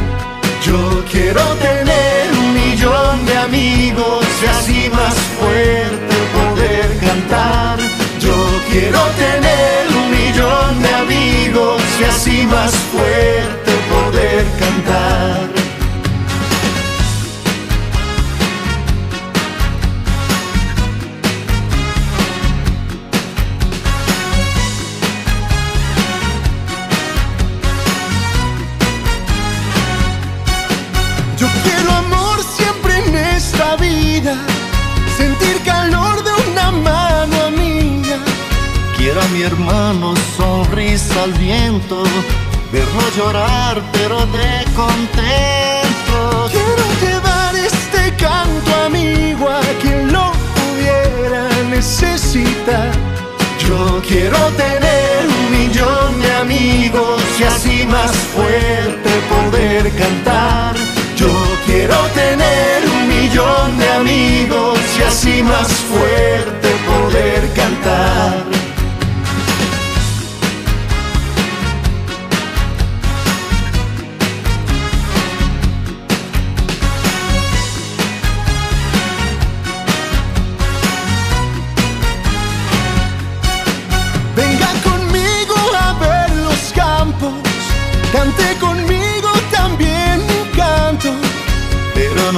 Yo 0.65 1.05
quiero 1.11 1.43
tener 1.67 2.25
un 2.43 2.53
millón 2.55 3.25
de 3.27 3.37
amigos 3.37 4.27
y 4.43 4.47
así 4.47 4.91
más 4.91 5.15
fuerte 5.39 6.15
poder 6.39 6.99
cantar. 6.99 7.79
Yo 8.21 8.37
quiero 8.71 9.01
tener 9.25 9.81
un 10.01 10.11
millón 10.11 10.83
de 10.83 10.95
amigos 11.05 11.83
y 12.01 12.05
así 12.05 12.47
más 12.47 12.73
fuerte 12.93 13.73
poder 13.91 14.45
cantar. 14.59 15.58
Mi 39.39 39.45
hermano, 39.45 40.15
sonrisa 40.37 41.23
al 41.23 41.33
viento, 41.35 42.03
verlo 42.73 43.03
llorar 43.17 43.81
pero 43.93 44.19
de 44.27 44.65
contento. 44.75 46.51
Quiero 46.51 46.85
llevar 47.01 47.55
este 47.55 48.17
canto 48.17 48.75
amigo 48.87 49.49
a 49.49 49.63
quien 49.81 50.13
lo 50.13 50.33
pudiera 50.57 51.49
necesitar. 51.71 52.91
Yo 53.61 54.03
quiero 54.09 54.39
tener 54.65 55.21
un 55.39 55.47
millón 55.57 56.21
de 56.21 56.33
amigos 56.35 57.23
y 57.39 57.43
así 57.45 57.87
más 57.87 58.11
fuerte 58.35 59.11
poder 59.35 59.93
cantar. 59.93 60.75
Yo 61.17 61.33
quiero 61.65 61.97
tener 62.23 62.77
un 62.97 63.09
millón 63.09 63.79
de 63.79 63.89
amigos 64.01 64.79
y 64.99 65.03
así 65.03 65.43
más 65.45 65.69
fuerte 65.69 66.69
poder 66.91 67.53
cantar. 67.55 68.68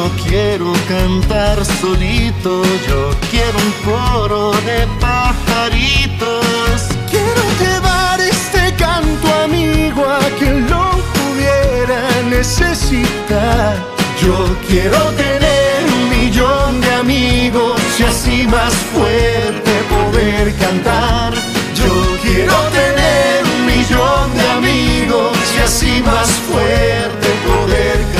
No 0.01 0.09
quiero 0.25 0.73
cantar 0.89 1.63
solito, 1.81 2.63
yo 2.89 3.11
quiero 3.31 3.59
un 3.67 3.73
coro 3.85 4.53
de 4.69 4.87
pajaritos. 4.99 6.77
Quiero 7.11 7.43
llevar 7.61 8.19
este 8.21 8.63
canto 8.77 9.27
amigo 9.45 10.03
a 10.07 10.27
quien 10.39 10.69
lo 10.71 10.87
pudiera 11.17 12.01
necesitar. 12.31 13.77
Yo 14.23 14.37
quiero 14.69 15.01
tener 15.25 15.79
un 15.97 16.03
millón 16.09 16.81
de 16.81 16.91
amigos 16.95 17.81
y 17.99 18.03
así 18.05 18.47
más 18.47 18.73
fuerte 18.93 19.73
poder 19.95 20.55
cantar. 20.57 21.35
Yo 21.81 21.93
quiero 22.23 22.57
tener 22.81 23.37
un 23.55 23.67
millón 23.67 24.27
de 24.39 24.47
amigos 24.61 25.37
y 25.57 25.59
así 25.61 26.03
más 26.11 26.29
fuerte 26.49 27.29
poder 27.49 27.99
cantar. 27.99 28.20